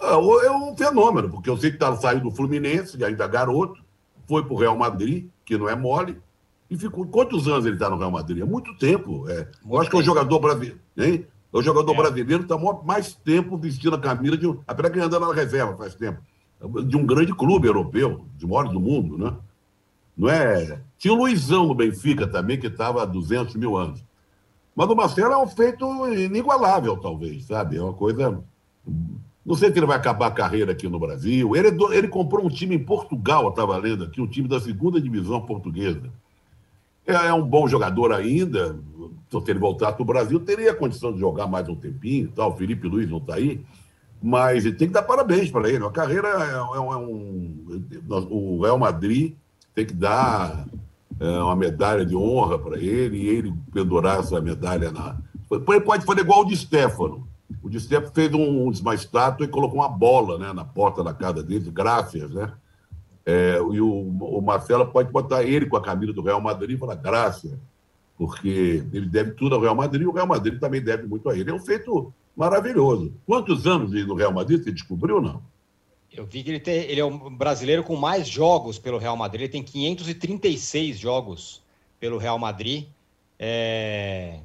[0.00, 3.82] Ah, é um fenômeno, porque eu sei que tá, saiu do Fluminense, ainda garoto,
[4.28, 6.20] foi para o Real Madrid, que não é mole,
[6.70, 7.06] e ficou.
[7.06, 8.42] Quantos anos ele está no Real Madrid?
[8.42, 9.28] É muito tempo.
[9.28, 9.48] É.
[9.68, 10.78] Eu acho que é um jogador brasileiro.
[10.96, 11.26] Hein?
[11.50, 11.96] O jogador é.
[11.96, 14.60] brasileiro está mais tempo vestindo a camisa de um.
[14.66, 16.20] Apesar que andando na reserva faz tempo.
[16.84, 19.34] De um grande clube europeu, de maior do mundo, né?
[20.18, 20.80] Não é?
[20.98, 24.04] Tinha o Luizão no Benfica também, que estava há 200 mil anos.
[24.74, 27.76] Mas o Marcelo é um feito inigualável, talvez, sabe?
[27.76, 28.42] É uma coisa.
[29.46, 31.54] Não sei se ele vai acabar a carreira aqui no Brasil.
[31.54, 34.60] Ele, é ele comprou um time em Portugal, eu estava lendo aqui, um time da
[34.60, 36.12] segunda divisão portuguesa.
[37.06, 38.78] É, é um bom jogador ainda,
[39.30, 42.50] se ele voltar para o Brasil, teria condição de jogar mais um tempinho tal.
[42.50, 43.64] O Felipe Luiz não está aí.
[44.20, 45.84] Mas tem que dar parabéns para ele.
[45.84, 47.80] A carreira é, é, é, um.
[48.30, 49.34] O Real Madrid
[49.78, 50.66] tem que dar
[51.20, 55.16] é, uma medalha de honra para ele e ele pendurar essa medalha na.
[55.50, 57.28] Ele pode fazer igual o de Stefano.
[57.62, 61.42] O de Stefano fez um, uma e colocou uma bola né, na porta da casa
[61.42, 62.52] dele, graças, né?
[63.24, 66.78] É, e o, o Marcelo pode botar ele com a camisa do Real Madrid e
[66.78, 67.52] falar graças
[68.16, 71.38] porque ele deve tudo ao Real Madrid e o Real Madrid também deve muito a
[71.38, 71.50] ele.
[71.50, 73.12] É um feito maravilhoso.
[73.24, 75.40] Quantos anos no Real Madrid você descobriu, não?
[76.12, 79.42] Eu vi que ele, tem, ele é o brasileiro com mais jogos pelo Real Madrid.
[79.42, 81.62] Ele tem 536 jogos
[82.00, 82.86] pelo Real Madrid.
[83.38, 84.40] É,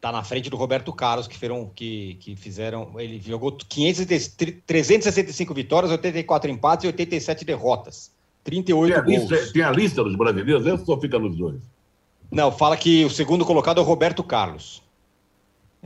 [0.00, 3.00] tá na frente do Roberto Carlos, que, foram, que, que fizeram.
[3.00, 8.12] Ele jogou 500, 365 vitórias, 84 empates e 87 derrotas.
[8.44, 9.30] 38 tem a, gols.
[9.30, 11.62] lista, tem a lista dos brasileiros, ou só fica nos dois?
[12.30, 14.82] Não, fala que o segundo colocado é o Roberto Carlos.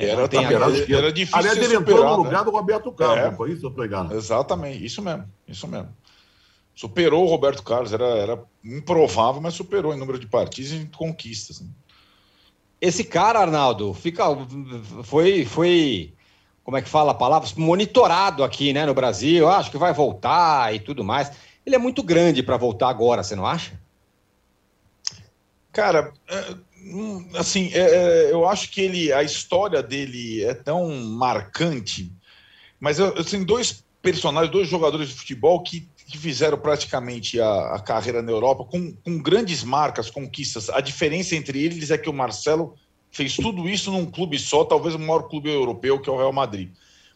[0.00, 2.44] Era, tem era, era difícil Aliás, ele entrou no lugar né?
[2.44, 3.36] do Roberto Carlos, É.
[3.36, 4.14] foi isso eu tô enganado?
[4.14, 5.88] Exatamente, isso mesmo, isso mesmo.
[6.72, 10.86] Superou o Roberto Carlos, era, era improvável, mas superou em número de partidas e em
[10.86, 11.60] conquistas.
[11.60, 11.66] né?
[12.80, 14.24] Esse cara, Arnaldo, fica,
[15.02, 16.14] foi, foi,
[16.62, 17.48] como é que fala a palavra?
[17.56, 19.48] Monitorado aqui, né, no Brasil.
[19.48, 21.32] Acho que vai voltar e tudo mais.
[21.66, 23.76] Ele é muito grande para voltar agora, você não acha?
[25.72, 26.54] Cara, é,
[27.34, 32.12] assim, é, é, eu acho que ele, a história dele é tão marcante,
[32.80, 37.80] mas eu tenho dois personagens, dois jogadores de futebol que, que fizeram praticamente a, a
[37.80, 40.70] carreira na Europa com, com grandes marcas, conquistas.
[40.70, 42.74] A diferença entre eles é que o Marcelo
[43.10, 46.32] fez tudo isso num clube só, talvez o maior clube europeu, que é o Real
[46.32, 46.70] Madrid.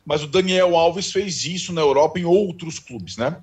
[0.05, 3.41] Mas o Daniel Alves fez isso na Europa em outros clubes, né?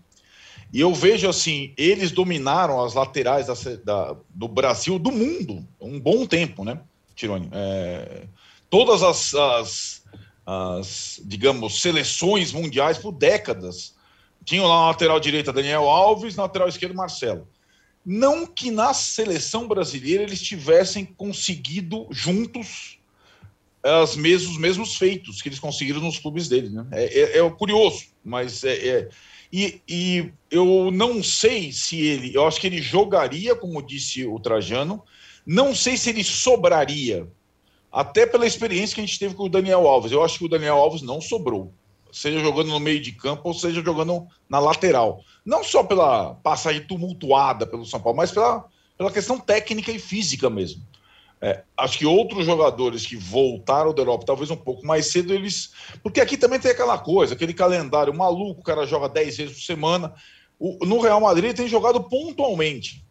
[0.71, 3.53] E eu vejo assim, eles dominaram as laterais da,
[3.83, 6.79] da- do Brasil, do mundo, um bom tempo, né,
[7.15, 7.49] Tirone?
[7.51, 8.27] É,
[8.69, 10.03] todas as, as,
[10.45, 13.95] as, digamos, seleções mundiais por décadas.
[14.45, 17.47] Tinham lá na lateral direita Daniel Alves, na lateral esquerda Marcelo.
[18.05, 22.97] Não que na seleção brasileira eles tivessem conseguido juntos
[23.83, 26.71] as mesmos, os mesmos feitos que eles conseguiram nos clubes deles.
[26.71, 26.85] Né?
[26.91, 29.09] É, é- é curioso, mas é, é-
[29.51, 32.35] e, e eu não sei se ele.
[32.35, 35.03] Eu acho que ele jogaria, como disse o Trajano.
[35.45, 37.27] Não sei se ele sobraria.
[37.91, 40.11] Até pela experiência que a gente teve com o Daniel Alves.
[40.11, 41.73] Eu acho que o Daniel Alves não sobrou.
[42.11, 45.23] Seja jogando no meio de campo ou seja jogando na lateral.
[45.43, 48.65] Não só pela passagem tumultuada pelo São Paulo, mas pela,
[48.97, 50.83] pela questão técnica e física mesmo.
[51.41, 55.71] É, acho que outros jogadores que voltaram da Europa, talvez um pouco mais cedo, eles.
[56.03, 59.63] Porque aqui também tem aquela coisa, aquele calendário maluco, o cara joga 10 vezes por
[59.63, 60.13] semana.
[60.59, 63.05] O- no Real Madrid ele tem jogado pontualmente.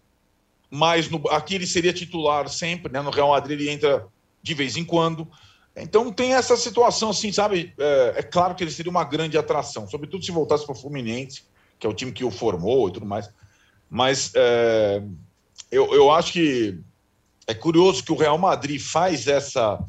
[0.70, 3.00] Mas no- aqui ele seria titular sempre, né?
[3.00, 4.06] No Real Madrid ele entra
[4.42, 5.26] de vez em quando.
[5.74, 7.72] Então tem essa situação, assim, sabe?
[7.78, 11.44] É, é claro que ele seria uma grande atração, sobretudo se voltasse para o Fluminense,
[11.78, 13.30] que é o time que o formou e tudo mais.
[13.88, 15.02] Mas é,
[15.70, 16.78] eu, eu acho que
[17.48, 19.82] é curioso que o Real Madrid faz essa,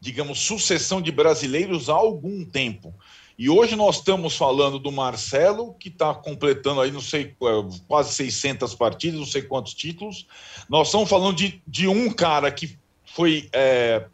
[0.00, 2.94] digamos, sucessão de brasileiros há algum tempo.
[3.36, 8.14] E hoje nós estamos falando do Marcelo, que está completando aí, não sei, eh, quase
[8.14, 10.28] 600 partidas, não sei quantos títulos.
[10.68, 14.06] Nós estamos falando de, de um cara que foi eh,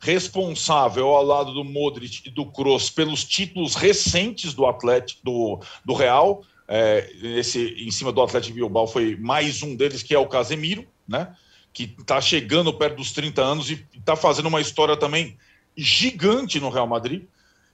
[0.00, 5.94] responsável ao lado do Modric e do Kroos pelos títulos recentes do Atlético, do, do
[5.94, 6.42] Real.
[6.66, 10.84] Eh, esse em cima do Atlético Bilbao foi mais um deles, que é o Casemiro,
[11.06, 11.32] né?
[11.76, 15.36] Que está chegando perto dos 30 anos e está fazendo uma história também
[15.76, 17.24] gigante no Real Madrid.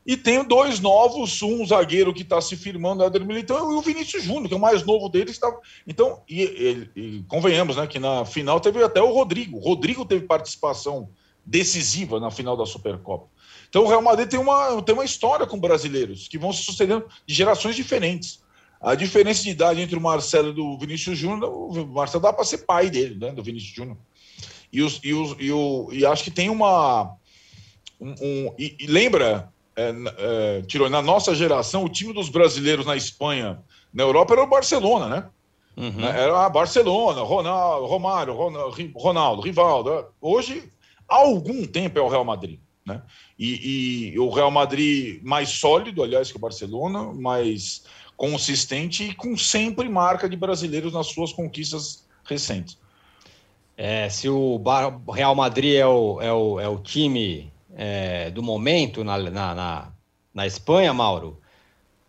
[0.04, 4.24] E tem dois novos, um zagueiro que está se firmando, Éder Militão, e o Vinícius
[4.24, 5.38] Júnior, que é o mais novo deles.
[5.38, 5.56] Tá...
[5.86, 6.42] Então, e,
[6.96, 9.58] e- e convenhamos, né, que na final teve até o Rodrigo.
[9.58, 11.08] O Rodrigo teve participação
[11.46, 13.28] decisiva na final da Supercopa.
[13.68, 17.06] Então, o Real Madrid tem uma, tem uma história com brasileiros que vão se sucedendo
[17.24, 18.42] de gerações diferentes.
[18.82, 22.44] A diferença de idade entre o Marcelo e o Vinícius Júnior, o Marcelo dá para
[22.44, 23.96] ser pai dele, né, do Vinícius Júnior.
[24.72, 27.14] E, os, e, os, e, o, e acho que tem uma.
[28.00, 32.84] Um, um- e, e lembra, é, é, Tirou, na nossa geração, o time dos brasileiros
[32.84, 33.62] na Espanha,
[33.94, 35.28] na Europa, era o Barcelona, né?
[35.92, 36.20] Né?
[36.20, 40.06] Era a Barcelona, Ronaldo, Romário, Ronaldo, Ri- Ronaldo, Rivaldo.
[40.20, 40.70] Hoje,
[41.08, 42.58] há algum tempo é o Real Madrid.
[42.84, 43.00] Né?
[43.38, 47.84] E, e o Real Madrid mais sólido, aliás, que o Barcelona, mais
[48.22, 52.78] consistente e com sempre marca de brasileiros nas suas conquistas recentes.
[53.76, 54.62] É, se o
[55.12, 59.92] Real Madrid é o, é o, é o time é, do momento na, na, na,
[60.32, 61.40] na Espanha, Mauro,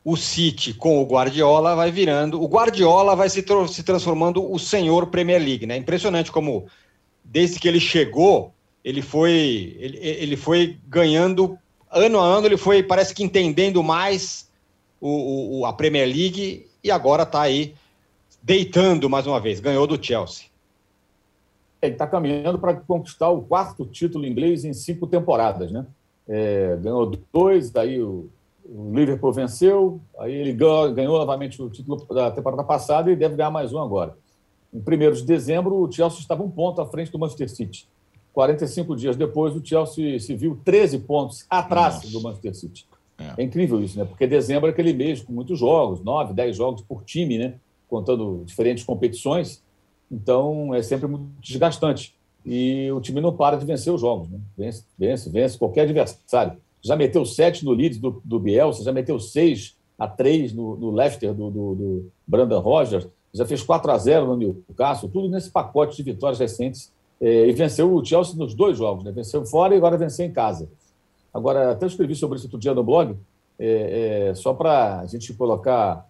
[0.05, 2.39] o City com o Guardiola vai virando.
[2.39, 5.77] O Guardiola vai se, se transformando o senhor Premier League, né?
[5.77, 6.67] Impressionante como,
[7.23, 8.53] desde que ele chegou,
[8.83, 11.57] ele foi, ele, ele foi ganhando
[11.89, 14.52] ano a ano, ele foi, parece que entendendo mais
[15.07, 17.75] o, o- a Premier League e agora está aí
[18.41, 19.59] deitando mais uma vez.
[19.59, 20.45] Ganhou do Chelsea.
[21.81, 25.85] Ele está caminhando para conquistar o quarto título inglês em cinco temporadas, né?
[26.27, 28.29] É, ganhou dois, daí o,
[28.63, 33.35] o Liverpool venceu, aí ele ganhou, ganhou novamente o título da temporada passada e deve
[33.35, 34.15] ganhar mais um agora.
[34.73, 37.85] Em 1 de dezembro, o Chelsea estava um ponto à frente do Manchester City.
[38.31, 42.07] 45 dias depois, o Chelsea se viu 13 pontos atrás Nossa.
[42.09, 42.85] do Manchester City.
[43.17, 43.41] É.
[43.41, 43.43] é.
[43.43, 44.05] incrível isso, né?
[44.05, 47.55] Porque dezembro é aquele mês com muitos jogos, nove, dez jogos por time, né?
[47.87, 49.63] Contando diferentes competições.
[50.11, 52.15] Então, é sempre muito desgastante.
[52.45, 54.39] E o time não para de vencer os jogos, né?
[54.57, 56.57] Vence, vence, vence qualquer adversário.
[56.81, 60.91] Já meteu sete no Leeds do, do Bielsa, já meteu seis a três no, no
[60.91, 65.49] Leicester do, do, do Brandon Rogers, já fez 4 a 0 no Newcastle, tudo nesse
[65.49, 66.91] pacote de vitórias recentes.
[67.19, 69.11] É, e venceu o Chelsea nos dois jogos, né?
[69.11, 70.69] Venceu fora e agora venceu em casa.
[71.33, 73.17] Agora, até escrevi sobre isso outro dia no blog,
[73.59, 76.07] é, é, só para a gente colocar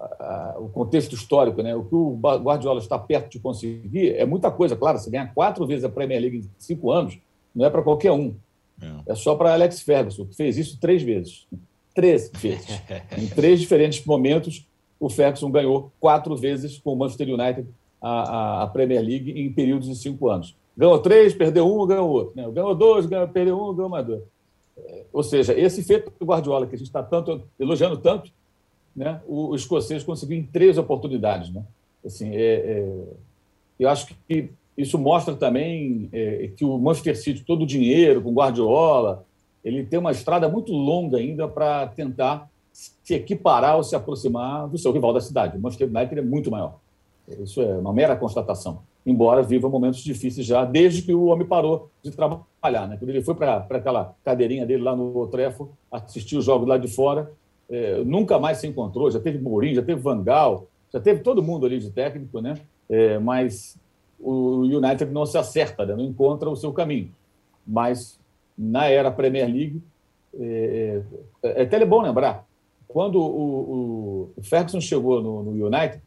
[0.00, 1.74] a, a, o contexto histórico, né?
[1.74, 4.98] O que o Guardiola está perto de conseguir é muita coisa, claro.
[4.98, 7.18] Você ganhar quatro vezes a Premier League em cinco anos
[7.54, 8.34] não é para qualquer um.
[8.80, 11.46] É, é só para Alex Ferguson, que fez isso três vezes.
[11.94, 12.80] Três vezes.
[13.16, 14.66] em três diferentes momentos,
[14.98, 17.66] o Ferguson ganhou quatro vezes com o Manchester United
[18.00, 20.56] a, a, Premier League em períodos de cinco anos.
[20.76, 22.32] Ganhou três, perdeu um, ganhou outro.
[22.34, 22.48] Né?
[22.50, 24.22] Ganhou dois, ganhou, perdeu um, ganhou mais dois.
[25.12, 28.30] Ou seja, esse feito do Guardiola, que a gente está tanto, elogiando tanto,
[28.94, 29.20] né?
[29.26, 31.52] o, o escocês conseguiu em três oportunidades.
[31.52, 31.62] Né?
[32.04, 33.04] Assim, é, é,
[33.78, 38.32] eu acho que isso mostra também é, que o Manchester City, todo o dinheiro, com
[38.32, 39.24] Guardiola,
[39.64, 44.78] ele tem uma estrada muito longa ainda para tentar se equiparar ou se aproximar do
[44.78, 45.56] seu rival da cidade.
[45.56, 46.78] O Manchester United é muito maior.
[47.28, 48.82] Isso é uma mera constatação.
[49.04, 52.86] Embora viva momentos difíceis já, desde que o homem parou de trabalhar.
[52.88, 52.96] Né?
[52.96, 56.88] Quando ele foi para aquela cadeirinha dele lá no Trefo, assistiu os jogos lá de
[56.88, 57.32] fora,
[57.68, 59.10] é, nunca mais se encontrou.
[59.10, 62.54] Já teve Mourinho, já teve Vangal, já teve todo mundo ali de técnico, né?
[62.88, 63.76] É, mas
[64.20, 65.96] o United não se acerta, né?
[65.96, 67.10] não encontra o seu caminho.
[67.66, 68.20] Mas
[68.56, 69.82] na era Premier League,
[70.38, 71.02] é,
[71.42, 72.46] é, é até é bom lembrar,
[72.86, 76.02] quando o, o Ferguson chegou no, no, United,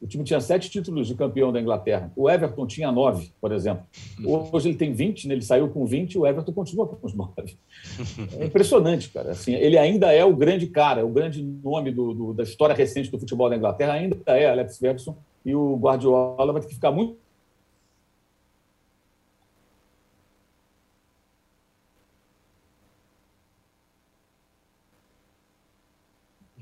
[0.00, 2.12] o time tinha sete títulos de campeão da Inglaterra.
[2.14, 3.84] O Everton tinha nove, por exemplo.
[4.52, 5.34] Hoje ele tem 20, né?
[5.34, 7.56] ele saiu com 20 e o Everton continua com os nove.
[8.38, 9.30] É impressionante, cara.
[9.30, 13.10] Assim, ele ainda é o grande cara, o grande nome do, do, da história recente
[13.10, 16.92] do futebol da Inglaterra, ainda é Alex Ferguson, e o Guardiola vai ter que ficar
[16.92, 17.16] muito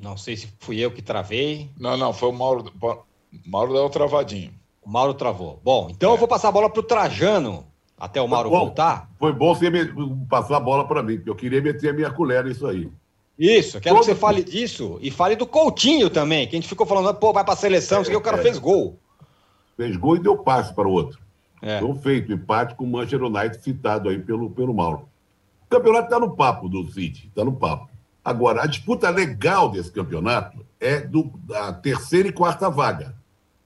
[0.04, 1.70] Não sei se fui eu que travei.
[1.80, 2.70] Não, não, foi o Mauro.
[3.46, 4.52] Mauro deu travadinho.
[4.84, 5.60] O Mauro travou.
[5.64, 6.12] Bom, então é.
[6.14, 7.66] eu vou passar a bola para o Trajano,
[7.98, 9.10] até o Mauro bom, voltar.
[9.18, 9.70] Foi bom você
[10.28, 12.90] passar a bola para mim, porque eu queria meter a minha colher nisso aí.
[13.38, 14.04] Isso, quero Todo...
[14.04, 17.32] que você fale disso e fale do Coutinho também, que a gente ficou falando, pô,
[17.32, 18.42] vai para a seleção, é, que o cara é.
[18.42, 18.98] fez gol.
[19.76, 21.18] Fez gol e deu passe para o outro.
[21.60, 21.78] É.
[21.78, 25.08] Então, feito, empate com o Manchester United, citado aí pelo, pelo Mauro.
[25.62, 27.88] O campeonato está no papo do City, está no papo.
[28.22, 33.14] Agora, a disputa legal desse campeonato é do, da terceira e quarta vaga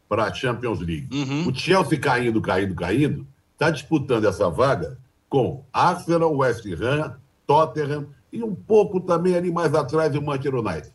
[0.09, 1.09] para a Champions League.
[1.13, 1.49] Uhum.
[1.49, 4.99] O Chelsea caindo, caindo, caindo, está disputando essa vaga
[5.29, 10.93] com Arsenal, West Ham, Tottenham e um pouco também ali mais atrás o Manchester United.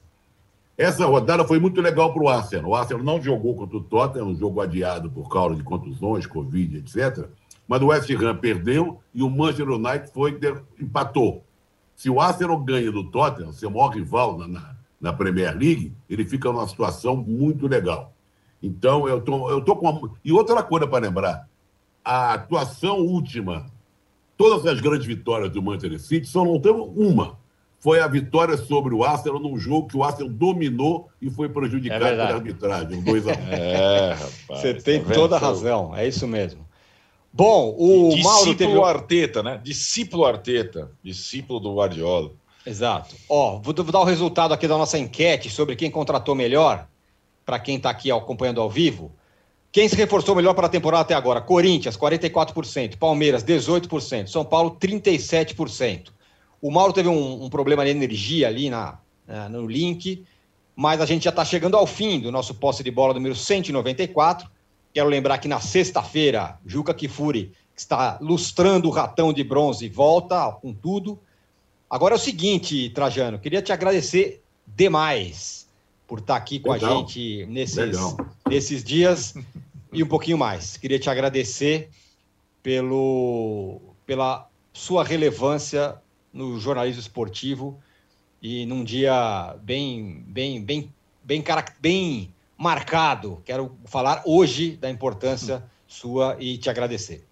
[0.77, 2.71] Essa rodada foi muito legal para o Arsenal.
[2.71, 6.77] O Arsenal não jogou contra o Tottenham, um jogo adiado por causa de contusões, Covid,
[6.77, 7.27] etc.
[7.67, 10.39] Mas o West Ham perdeu e o Manchester United foi
[10.79, 11.43] empatou.
[11.95, 16.25] Se o Arsenal ganha do Tottenham, seu maior rival na, na, na, Premier League, ele
[16.25, 18.12] fica numa situação muito legal.
[18.63, 19.89] Então, eu tô, eu tô com.
[19.89, 20.11] Uma...
[20.23, 21.49] E outra coisa para lembrar:
[22.03, 23.65] a atuação última,
[24.37, 27.37] todas as grandes vitórias do Manchester City, só não teve uma.
[27.81, 32.05] Foi a vitória sobre o Arsenal num jogo que o Arsenal dominou e foi prejudicado
[32.05, 34.61] é pela arbitragem, 2 a 1 É, rapaz.
[34.61, 36.65] Você tem tá toda a razão, é isso mesmo.
[37.33, 38.81] Bom, o Discípulo Mauro teve...
[38.81, 39.59] Arteta, né?
[39.61, 42.31] Discípulo Arteta, discípulo do Guardiola.
[42.65, 43.15] Exato.
[43.27, 46.87] Ó, vou, vou dar o resultado aqui da nossa enquete sobre quem contratou melhor,
[47.45, 49.11] para quem está aqui acompanhando ao vivo.
[49.71, 51.41] Quem se reforçou melhor para a temporada até agora?
[51.41, 52.97] Corinthians, 44%.
[52.97, 54.27] Palmeiras, 18%.
[54.27, 56.09] São Paulo, 37%.
[56.61, 60.23] O Mauro teve um, um problema de energia ali na, na, no link,
[60.75, 64.47] mas a gente já está chegando ao fim do nosso posse de bola número 194.
[64.93, 70.51] Quero lembrar que na sexta-feira, Juca Kifuri, que está lustrando o ratão de bronze, volta
[70.61, 71.19] com tudo.
[71.89, 75.62] Agora é o seguinte, Trajano, queria te agradecer demais
[76.13, 76.93] por estar aqui com Legal.
[76.93, 77.97] a gente nesses,
[78.47, 79.33] nesses dias
[79.91, 80.77] e um pouquinho mais.
[80.77, 81.89] Queria te agradecer
[82.61, 85.95] pelo, pela sua relevância
[86.31, 87.79] no jornalismo esportivo
[88.39, 90.93] e num dia bem, bem, bem,
[91.23, 93.41] bem, bem, bem marcado.
[93.43, 97.25] Quero falar hoje da importância sua e te agradecer.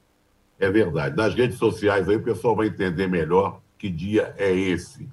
[0.59, 1.15] É verdade.
[1.15, 5.07] Nas redes sociais aí o pessoal vai entender melhor que dia é esse.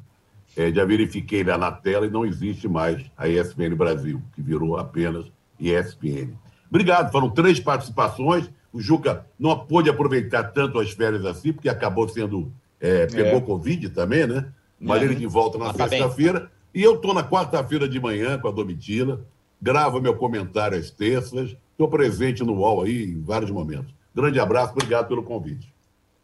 [0.59, 4.77] É, já verifiquei lá na tela e não existe mais a ESPN Brasil, que virou
[4.77, 5.27] apenas
[5.61, 6.33] ESPN.
[6.69, 7.13] Obrigado.
[7.13, 8.51] Foram três participações.
[8.73, 12.53] O Juca não pôde aproveitar tanto as férias assim, porque acabou sendo.
[12.81, 13.41] É, pegou é.
[13.41, 14.49] Covid também, né?
[14.81, 15.05] mas É.
[15.05, 16.51] ele de volta na tá sexta-feira.
[16.75, 19.25] E eu estou na quarta-feira de manhã com a Domitila,
[19.63, 23.95] gravo meu comentário às terças, estou presente no UOL aí em vários momentos.
[24.13, 25.73] Grande abraço, obrigado pelo convite.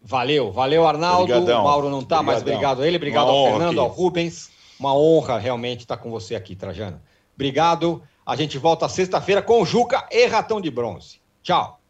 [0.07, 1.33] Valeu, valeu, Arnaldo.
[1.33, 1.63] Obrigadão.
[1.63, 3.79] O Mauro não está, mas obrigado a ele, obrigado Uma ao honra Fernando, aqui.
[3.81, 4.51] ao Rubens.
[4.79, 7.01] Uma honra realmente estar com você aqui, Trajano.
[7.35, 8.03] Obrigado.
[8.27, 11.21] A gente volta sexta-feira com Juca e Ratão de Bronze.
[11.43, 11.81] Tchau.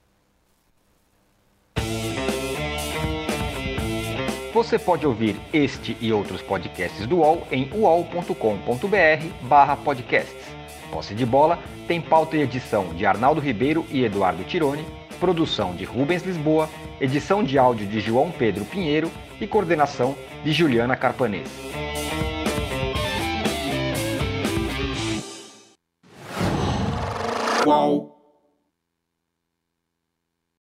[4.52, 10.54] Você pode ouvir este e outros podcasts do UOL em uol.com.br barra podcasts.
[10.92, 11.58] Posse de bola
[11.88, 16.68] tem pauta e edição de Arnaldo Ribeiro e Eduardo Tironi, produção de Rubens Lisboa,
[17.00, 19.10] edição de áudio de João Pedro Pinheiro
[19.40, 21.48] e coordenação de Juliana Carpanês.
[27.64, 28.13] Qual?